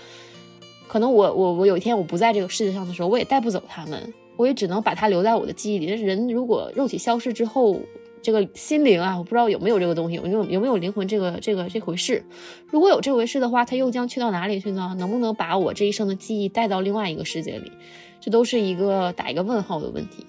[0.87, 5.87] 可能我我我有一天我不在这个世界上的时候，我也带不走他们，我也只能把它留在我的记忆里。
[5.87, 7.79] 但是人如果肉体消失之后，
[8.21, 12.23] 这个心灵啊，我不知道有没有这个东西，有没有有没有灵魂这个这个这回事？
[12.67, 14.95] 如果有这回事的话，他又将去到哪里去呢？
[14.97, 17.71] 能不能把我这一生的记忆带到另外一个世界里？
[18.19, 20.25] 这都是一个打一个问号的问题。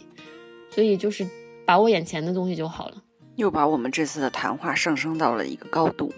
[0.71, 1.27] 所以就是
[1.67, 3.03] 把握眼前的东西就好了。
[3.41, 6.13] 又把我们这次的谈话上升到了一个高度。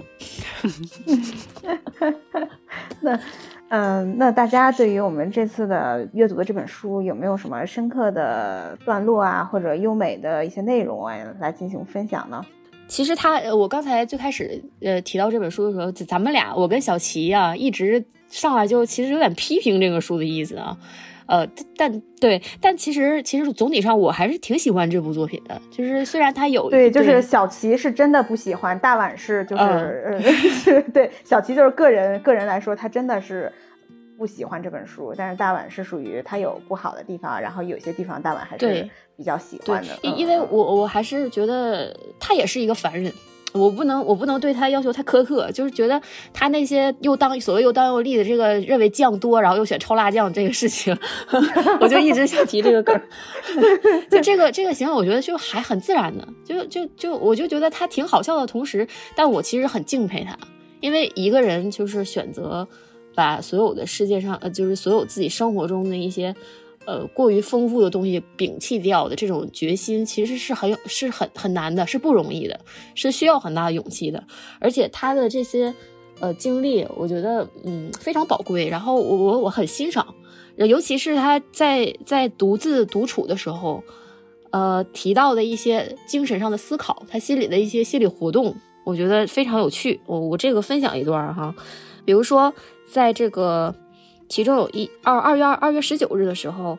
[3.00, 3.20] 那，
[3.68, 12.44] 嗯，那大家对于我们这次的阅读的这本书，有没有什么深刻的段落啊，或者优美的一些内容啊，来进行分享呢？
[12.88, 20.76] 其实他，我刚才最开始呃提到这本书的时候，咱们俩，我跟小齐啊，一直上来就其实有点批评这个书的意思啊。
[21.26, 21.46] 呃，
[21.76, 25.60] 但对，但其实其实总体上我还是挺喜欢这部作品的。
[25.70, 33.52] 就是虽然它有对，就是小齐是真的不喜欢，大碗是就是 对小齐就是个人个人来说，他真的是
[34.18, 35.14] 不喜欢这本书。
[35.16, 39.98] 但是大碗是属于他有不好的地方，然后有些地方大碗还是比较喜欢的。
[40.02, 43.12] 因因为我我还是觉得他也是一个凡人。
[43.52, 46.00] 我不能，我不能对他要求太苛刻，就是觉得
[46.32, 50.96] 他那些又当所谓又当又立的这个认为酱多，然后又选超辣酱这个事情，
[51.80, 53.00] 我就一直想提这个梗。
[54.10, 60.36] 就这个这个行为，我觉得就还很自然的，就就就我就觉得他挺好笑的同时，但我其实很敬佩他，
[60.80, 62.66] 因为一个人就是选择
[63.14, 66.34] 把所有的世界上呃，就是所有自己生活中的一些。
[66.84, 72.60] 呃，过于丰富的东西摒弃掉的这种决心，其实是很有是很很难的，是不容易的，
[72.94, 74.24] 是需要很大的勇气的。
[74.60, 75.72] 而且他的这些
[76.20, 78.68] 呃经历，我觉得嗯非常宝贵。
[78.68, 80.14] 然后我我我很欣赏，
[80.56, 83.82] 尤其是他在在独自独处的时候，
[84.50, 88.54] 呃提到的一些精神上的思考，他心里的一些心理活动，
[88.84, 90.00] 我觉得非常有趣。
[90.06, 91.54] 我我这个分享一段哈，
[92.04, 92.52] 比如说
[92.90, 93.74] 在这个。
[94.32, 96.78] 其中有一二二月二二月十九日的时候，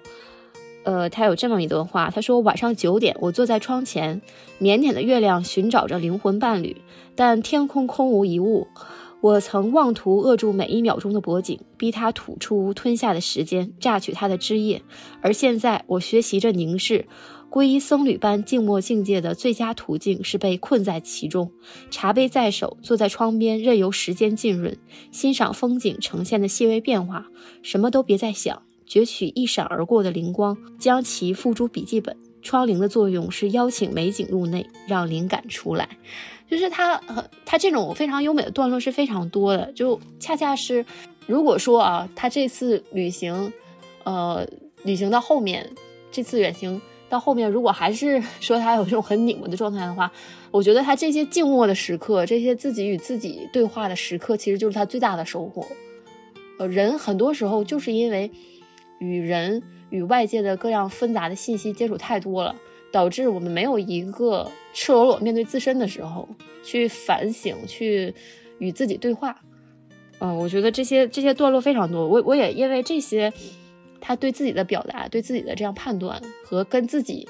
[0.85, 4.19] 呃，他有这么一段话，他说：“晚上九点，我坐在窗前，
[4.59, 6.75] 腼腆的月亮寻找着灵魂伴侣，
[7.13, 8.65] 但天空空无一物。
[9.21, 14.81] 我曾妄图扼住每一秒钟的脖颈，逼他吐出吞下的时间，榨取他的汁液。
[15.21, 17.05] 而现在，我学习着凝视。”
[17.53, 21.51] 皈依僧侣般静默境界的最佳途径是被困在其中，
[21.91, 24.75] 茶杯在手，坐在窗边，任由时间浸润，
[25.11, 27.27] 欣赏风景呈现的细微变化，
[27.61, 32.17] 什么都别再想，攫取一闪而过的灵光，将其付诸笔记本。
[32.41, 35.87] 窗棂的作用是邀请美景入内，让灵感出来。
[36.49, 36.99] 就是他，
[37.45, 40.83] 他这种非常优美的段落是非常多的，就恰恰是，
[41.27, 43.53] 如果说啊，他这次旅行，
[44.05, 44.43] 呃，
[44.83, 45.69] 旅行到后面，
[46.11, 46.81] 这次远行。
[47.13, 50.11] 到后面，如果还是 说他有这种很拧巴的状态的话，
[50.49, 55.63] 我觉得他这些静默的时刻，这些自己与自己对话的时刻，其实就是他最大的收获。
[56.57, 58.31] 呃，人很多时候就是因为
[58.97, 59.61] 与人
[59.91, 62.55] 与外界的各样纷杂的信息接触太多了，
[62.91, 66.27] 导致我们没有一个赤裸裸面对自身的时候
[66.63, 68.11] 去反省，去
[68.57, 69.39] 与自己对话。
[70.17, 73.31] 嗯，我觉得这些这些段落非常多，我我也因为这些。
[74.05, 77.25] 他对自己的表达，对自己的这样判断和跟自己，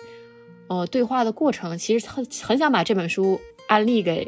[0.68, 4.28] 呃，对话的过程，其实很很想把这本书安利给，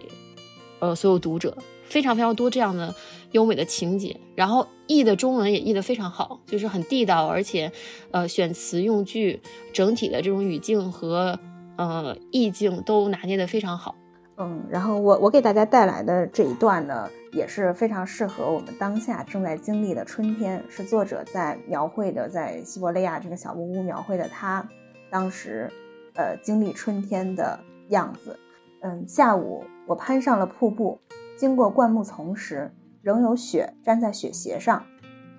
[0.80, 2.94] 呃，所有读者，非常非常多这样的
[3.32, 7.72] 优美的情节，然后译的中文也译得非常好，就是很地道，而且，
[8.12, 9.42] 呃，选词用句，
[9.74, 11.40] 整体的这种语境和
[11.78, 13.96] 呃意境都拿捏得非常好。
[14.38, 24.66] 嗯，然后我我给大家带来的这一段呢，也是非常适合我们当下正在经历的春天，是作者在描绘的，在西伯利亚这个小木屋描绘的他
[25.12, 25.70] 当时，
[26.16, 27.60] 呃，经历春天的
[27.90, 28.40] 样子。
[28.82, 31.02] 嗯，下午我攀上了瀑布，
[31.38, 34.86] 经过灌木丛时，仍有雪粘在雪鞋上，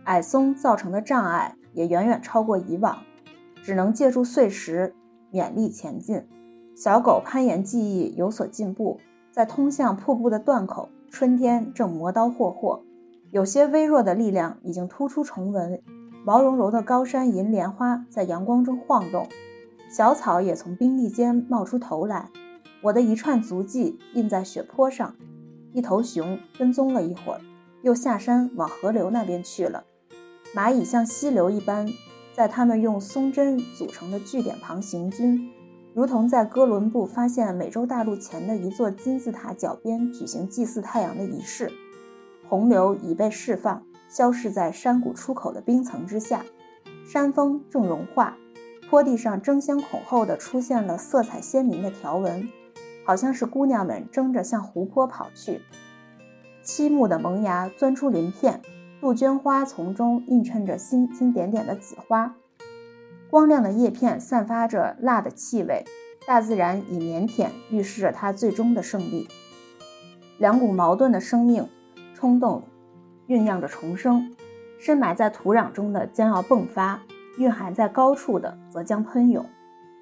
[0.05, 2.99] 矮松造成的障碍也远远超过以往，
[3.63, 4.95] 只能借助碎石
[5.33, 6.29] 勉力前进。
[6.77, 9.01] 小狗攀岩技艺有所进步，
[9.33, 12.83] 在通向瀑布的断口，春天正磨刀霍霍。
[13.31, 15.83] 有些微弱的力量已经突出重纹。
[16.25, 19.29] 毛茸茸的高山银莲花在阳光中晃动，
[19.89, 22.31] 小草也从冰粒间冒出头来。
[22.83, 25.15] 我的一串足迹印在雪坡上。
[25.73, 27.41] 一头熊跟踪了一会儿，
[27.83, 29.85] 又下山往河流那边去了。
[30.55, 31.87] 蚂蚁像溪流一般，
[32.35, 35.51] 在它们用松针组成的据点旁行军。
[35.97, 41.73] 如同在哥伦布发现美洲大陆前的一座金字塔脚边举行祭祀太阳的仪式，
[42.47, 46.45] 洪流已被释放，消逝在山谷出口的冰层之下。
[47.07, 48.37] 山峰正融化，
[48.91, 52.47] 坡地上争先恐后的出现了色彩鲜明的条纹，
[53.07, 55.63] 好像是姑娘们争着向湖泊跑去。
[56.63, 58.61] 漆木的萌芽钻出鳞片，
[59.01, 62.37] 杜鹃花丛中映衬着星星点点的紫花。
[63.31, 65.85] 光亮的叶片散发着辣的气味，
[66.27, 69.29] 大自然以腼腆预示着它最终的胜利。
[70.39, 71.69] 两股矛盾的生命
[72.15, 72.63] 冲动，
[73.27, 74.35] 酝酿着重生。
[74.79, 77.01] 深埋在土壤中的将要迸发，
[77.39, 79.45] 蕴含在高处的则将喷涌。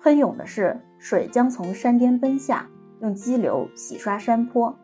[0.03, 2.69] 喷涌的是水将从山巅奔下，
[3.01, 4.75] 用激流洗刷山坡；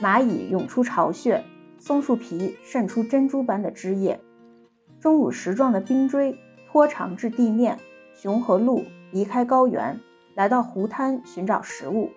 [0.00, 1.42] 蚂蚁涌出巢穴，
[1.78, 4.20] 松树皮渗出珍珠般的汁液。
[5.00, 6.38] 钟乳石状的冰锥
[6.70, 7.78] 拖长至地面。
[8.20, 10.00] 熊和鹿离开高原，
[10.34, 12.10] 来到湖滩寻找食物。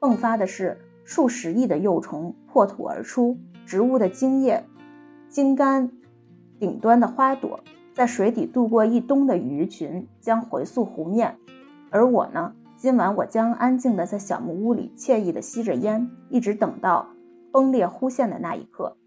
[0.00, 4.62] 迸发的是数十亿的幼虫破土而出，植物的茎叶、
[5.30, 5.90] 茎干。
[6.60, 7.60] 顶端的花朵，
[7.94, 11.38] 在水底度过一冬的鱼群将回溯湖面，
[11.90, 17.08] 而我呢，今晚我将安静地在小木屋里惬意地吸着烟，一直等到
[17.50, 18.98] 崩裂忽现的那一刻。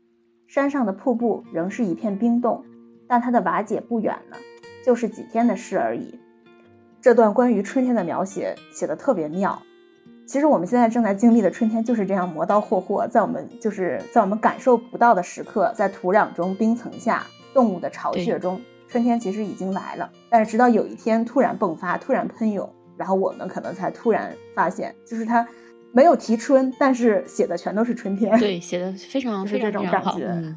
[0.48, 2.66] 山上的瀑布仍是一片冰冻，
[3.08, 4.38] 但它的瓦解不远了，
[4.84, 6.19] 就是几天的事而已。
[7.02, 9.62] 这段关于春天的描写写的特别妙。
[10.26, 17.26] 其实我们现在正在经历的春天就是这样磨刀霍霍，在我们就是在我们感受不到的时刻，在土壤中、冰层下。
[17.52, 25.46] 动物的巢穴中，春天其实已经来了，但是直到有一天突然迸发，突然喷涌，然后我们可能才突然发现，就是它
[25.92, 28.38] 没有提春，但是写的全都是春天。
[28.40, 30.28] 对，写的非常 是这种感觉。
[30.28, 30.56] 嗯，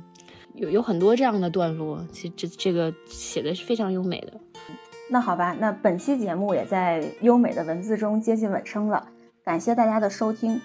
[0.55, 4.35] 有有很多这样的段落，其实这这个写的是非常优美的。
[5.13, 9.07] 那好吧，那本期节目也在优美的文字中接近尾声了，
[9.45, 10.59] 感谢大家的收听，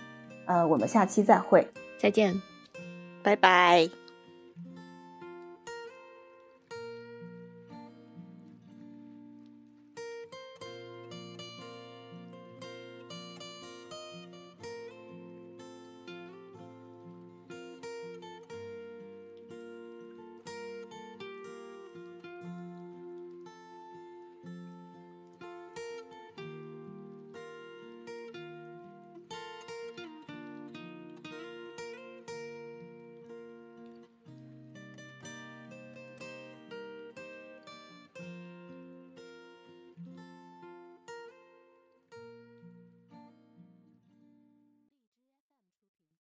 [0.46, 1.68] 呃，我们下期再会，
[2.00, 2.42] 再见，
[3.22, 4.07] 拜拜。